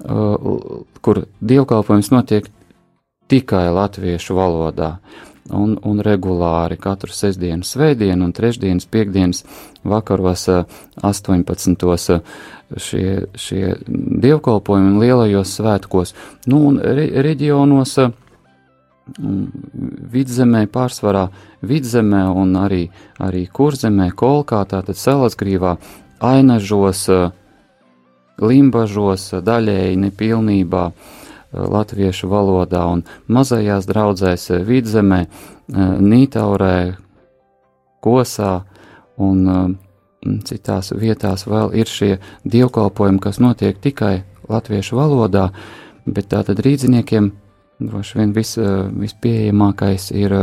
uh, 0.05 0.83
kur 1.01 1.25
dievkalpojums 1.41 2.13
notiek 2.15 2.49
tikai 3.33 3.69
latviešu 3.73 4.37
valodā. 4.37 4.97
un, 5.51 5.75
un 5.83 6.01
regulāri 6.05 6.77
katru 6.81 7.13
sestdienu, 7.13 7.67
svētdienu 7.67 8.29
un 8.29 8.33
trešdienas, 8.33 8.87
piekdienas 8.87 9.43
vakaros 9.85 10.47
18. 11.03 12.21
šie, 12.77 13.27
šie 13.35 13.75
dievkalpojumi 13.87 14.95
un 14.95 15.01
lielajos 15.03 15.57
svētkos. 15.59 16.15
Nu, 16.47 16.63
un 16.71 16.79
re, 16.79 17.09
reģionos 17.27 17.99
vidzemē, 20.13 20.67
pārsvarā 20.71 21.27
vidzemē 21.67 22.23
un 22.39 22.55
arī, 22.63 22.85
arī 23.21 23.45
kurzemē, 23.51 24.13
kolkā, 24.15 24.63
tātad 24.71 24.99
salasgrīvā, 24.99 25.77
ainažos, 26.23 27.09
limbažos, 28.41 29.29
daļēji 29.45 29.99
nepilnībā 30.07 30.87
latviešu 31.53 32.31
valodā 32.33 32.87
un 32.89 33.05
mazajās 33.29 33.87
draudzēs 33.89 34.49
vidzemē, 34.67 35.27
nītaurē, 36.01 36.77
kosā 38.03 38.53
un 39.23 39.77
citās 40.47 40.93
vietās 40.97 41.47
vēl 41.47 41.75
ir 41.77 41.91
šie 41.91 42.17
dievkalpojumi, 42.49 43.21
kas 43.23 43.41
notiek 43.43 43.79
tikai 43.83 44.23
latviešu 44.49 44.99
valodā, 44.99 45.51
bet 46.07 46.31
tātad 46.33 46.61
rīdziniekiem 46.63 47.31
droši 47.83 48.19
vien 48.19 48.35
vis, 48.37 48.57
vispieejamākais 48.57 50.11
ir 50.15 50.35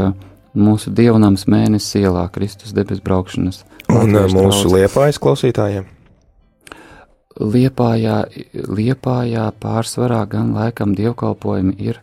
mūsu 0.59 0.91
dievnams 0.95 1.47
mēnesis 1.49 2.01
ielā, 2.01 2.27
Kristus 2.33 2.73
debes 2.75 3.01
braukšanas. 3.05 3.63
Un 3.89 4.13
mūsu 4.35 4.73
liepājas 4.73 5.21
klausītājiem? 5.21 5.87
Liepājā, 7.39 8.25
liepājā 8.67 9.49
pārsvarā 9.63 10.25
gan 10.27 10.53
laikam 10.57 10.95
dievkalpojumi 10.97 11.75
ir 11.79 12.01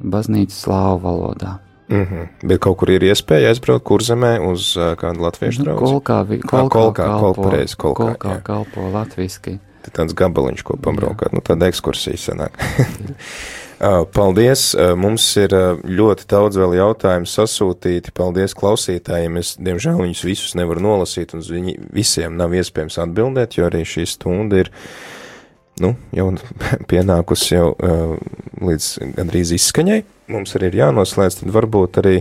baznīcas 0.00 0.62
slāvu 0.64 1.02
valodā. 1.04 1.58
Mm 1.88 2.04
-hmm. 2.04 2.48
Bet 2.48 2.60
kaut 2.60 2.76
kur 2.76 2.90
ir 2.90 3.02
iespēja 3.02 3.48
aizbraukt 3.48 3.84
kurzemē 3.84 4.38
uz 4.50 4.76
uh, 4.76 4.92
kādu 4.96 5.20
latviešu 5.24 5.62
draugu? 5.62 5.84
Kolkā, 5.84 6.22
vi, 6.28 6.38
kolkā, 6.38 6.68
kolkā, 6.68 7.04
kalpo, 7.04 7.34
kolpareiz, 7.34 7.76
kolkā, 7.76 8.04
kolkā 8.04 8.34
jā. 8.34 8.42
kalpo 8.42 8.90
latviski. 8.92 9.58
Tad 9.82 9.92
tāds 9.92 10.14
gabaliņš, 10.14 10.62
ko 10.62 10.76
pabraukāt, 10.76 11.32
nu 11.32 11.40
tāda 11.40 11.68
ekskursija 11.68 12.16
sanāk. 12.16 12.52
Paldies! 13.78 14.72
Mums 14.98 15.24
ir 15.38 15.52
ļoti 15.86 16.26
daudz 16.30 16.58
vēl 16.58 16.74
jautājumu 16.80 17.28
sasūtīti. 17.30 18.10
Paldies 18.16 18.56
klausītājiem. 18.58 19.38
Es, 19.38 19.52
diemžēl, 19.54 20.00
viņus 20.02 20.22
visus 20.26 20.56
nevaru 20.58 20.82
nolasīt, 20.82 21.34
un 21.34 21.44
uz 21.44 21.52
viņi 21.54 21.76
visiem 21.94 22.34
nav 22.40 22.56
iespējams 22.58 22.98
atbildēt, 23.04 23.54
jo 23.54 23.68
arī 23.68 23.84
šī 23.86 24.08
stunda 24.10 24.64
ir, 24.64 24.72
nu, 25.84 25.92
jau 26.10 26.32
pienākusi 26.90 27.54
jau 27.54 27.70
līdz 28.66 28.90
gandrīz 29.14 29.54
izskaņai. 29.60 30.02
Mums 30.34 30.58
arī 30.58 30.72
ir 30.72 30.82
jānoslēdz, 30.82 31.44
tad 31.44 31.54
varbūt 31.54 32.02
arī 32.02 32.18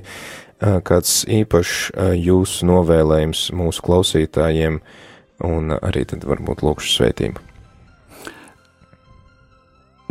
kāds 0.62 1.24
īpašs 1.26 1.92
jūsu 2.22 2.70
novēlējums 2.70 3.48
mūsu 3.58 3.90
klausītājiem, 3.90 4.82
un 5.46 5.78
arī 5.82 6.06
tad 6.10 6.26
varbūt 6.30 6.62
lūkšu 6.66 7.00
svētību. 7.00 7.48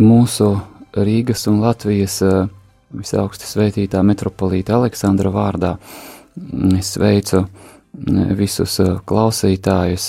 Mūsu 0.02 0.56
Rīgas 1.04 1.46
un 1.50 1.60
Latvijas 1.60 2.20
eh, 2.24 2.46
visaugsti 2.96 3.48
svētītā 3.48 4.02
metropolīta 4.06 4.76
Aleksandra 4.78 5.32
vārdā. 5.34 5.76
Es 6.78 6.94
sveicu 6.96 7.42
eh, 7.42 7.48
visus 8.38 8.78
eh, 8.80 8.94
klausītājus 9.04 10.08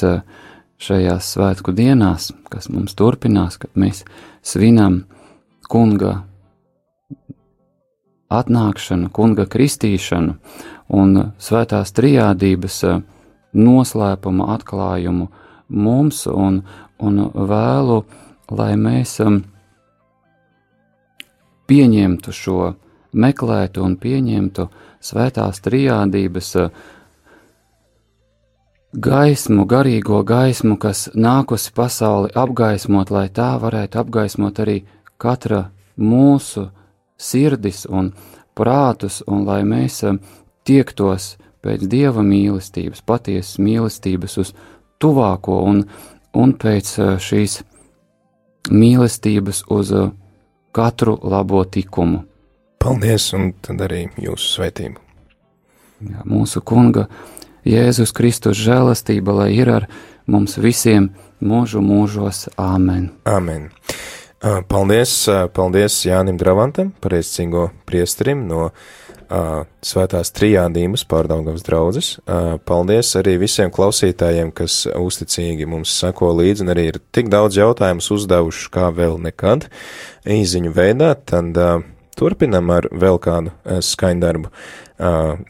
šajās 0.78 1.34
svētku 1.34 1.74
dienās, 1.74 2.32
kas 2.52 2.70
mums 2.70 2.96
turpinās, 2.96 3.58
kad 3.58 3.74
mēs 3.74 4.04
svinam 4.46 5.02
kunga 5.68 6.22
atnākšanu, 8.30 9.10
kunga 9.16 9.48
kristīšanu 9.50 10.36
un 10.94 11.20
svētās 11.42 11.96
trijādības 11.98 12.82
noslēpuma 13.58 14.52
atklājumu 14.54 15.28
mums 15.68 16.26
un, 16.30 16.62
un 17.00 17.22
vēlu, 17.34 18.02
lai 18.54 18.74
mēs 18.80 19.18
um, 19.26 19.42
pieņemtu 21.68 22.34
šo, 22.34 22.74
meklētu 23.18 23.84
un 23.84 23.96
pieņemtu 24.00 24.68
svētās 25.04 25.62
trijādības 25.66 26.52
eh, 26.62 26.70
gaismu, 28.94 29.66
garīgo 29.70 30.24
gaismu, 30.28 30.78
kas 30.82 31.08
nākusi 31.16 31.74
pasauli 31.76 32.34
apgaismot, 32.36 33.12
lai 33.12 33.28
tā 33.30 33.54
varētu 33.62 34.02
apgaismot 34.02 34.64
arī 34.64 34.80
katra 35.18 35.68
mūsu 35.98 36.70
sirdis 37.18 37.86
un 37.90 38.12
prātus, 38.58 39.22
un 39.28 39.46
lai 39.48 39.64
mēs 39.68 40.04
eh, 40.08 40.20
tiektos 40.68 41.36
pēc 41.64 41.88
dieva 41.90 42.24
mīlestības, 42.24 43.04
patiesas 43.04 43.58
mīlestības 43.60 44.38
uz 44.44 44.54
tuvāko 45.02 45.62
un, 45.68 45.84
un 46.38 46.54
pēc 46.54 46.94
eh, 47.00 47.18
šīs 47.22 47.62
mīlestības 48.68 49.64
uz 49.72 49.94
katru 50.76 51.18
labo 51.24 51.64
likumu. 51.64 52.24
Paldies, 52.78 53.32
un 53.34 53.52
tad 53.62 53.82
arī 53.86 54.06
jūsu 54.22 54.52
svētību. 54.58 55.02
Jā, 56.08 56.22
mūsu 56.30 56.62
kunga 56.62 57.08
Jēzus 57.68 58.14
Kristus 58.14 58.60
žēlastība, 58.62 59.34
lai 59.34 59.50
ir 59.58 59.72
ar 59.74 59.88
mums 60.30 60.60
visiem 60.62 61.10
mūžu 61.42 61.82
mūžos. 61.82 62.48
Āmen. 62.58 63.10
Āmen. 63.26 63.72
Paldies, 64.70 65.18
paldies 65.58 65.98
Jānim 66.06 66.38
Dravantam, 66.38 66.94
pareizcīgo 67.02 67.72
priesterim 67.90 68.46
no 68.46 68.68
uh, 68.68 68.86
svētās 69.28 70.32
trijādības 70.36 71.04
pārdaugavas 71.10 71.66
draudzes. 71.68 72.12
Paldies 72.68 73.12
arī 73.20 73.38
visiem 73.42 73.72
klausītājiem, 73.74 74.54
kas 74.56 74.86
uzticīgi 74.92 75.68
mums 75.70 75.94
sako 76.00 76.34
līdzi 76.40 76.66
un 76.66 76.74
arī 76.76 76.88
ir 76.94 77.02
tik 77.16 77.32
daudz 77.34 77.60
jautājumus 77.60 78.10
uzdevuši 78.16 78.72
kā 78.74 78.88
vēl 78.96 79.20
nekad 79.28 79.68
īziņu 80.28 80.74
veidā, 80.76 81.14
tad 81.28 81.60
turpinam 82.18 82.72
ar 82.74 82.90
vēl 82.92 83.22
kādu 83.22 83.82
skaņdarbu 83.84 84.52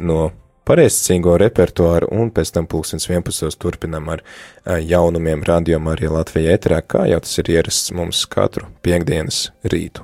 no 0.08 0.20
pareizcīgo 0.68 1.38
repertuāru 1.40 2.10
un 2.12 2.34
pēc 2.36 2.52
tam 2.58 2.68
pulkstens 2.68 3.08
11. 3.08 3.56
turpinam 3.62 4.10
ar 4.12 4.24
jaunumiem 4.66 5.46
radiomā 5.48 5.96
arī 5.96 6.12
Latvijā 6.12 6.58
eterā, 6.58 6.82
kā 6.84 7.08
jau 7.12 7.22
tas 7.24 7.40
ir 7.40 7.56
ierasts 7.56 7.96
mums 7.96 8.26
katru 8.32 8.68
piekdienas 8.84 9.48
rītu. 9.64 10.04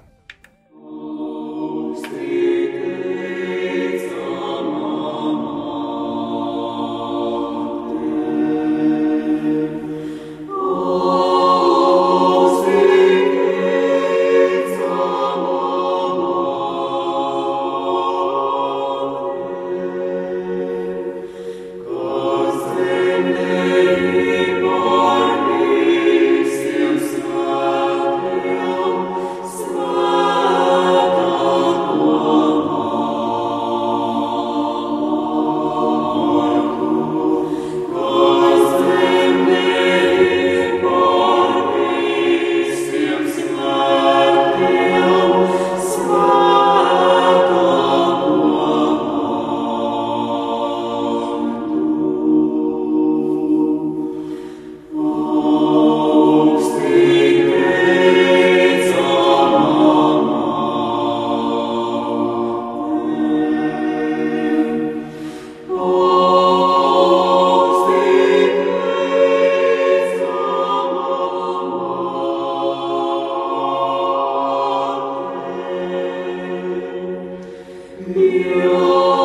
Io 78.06 79.23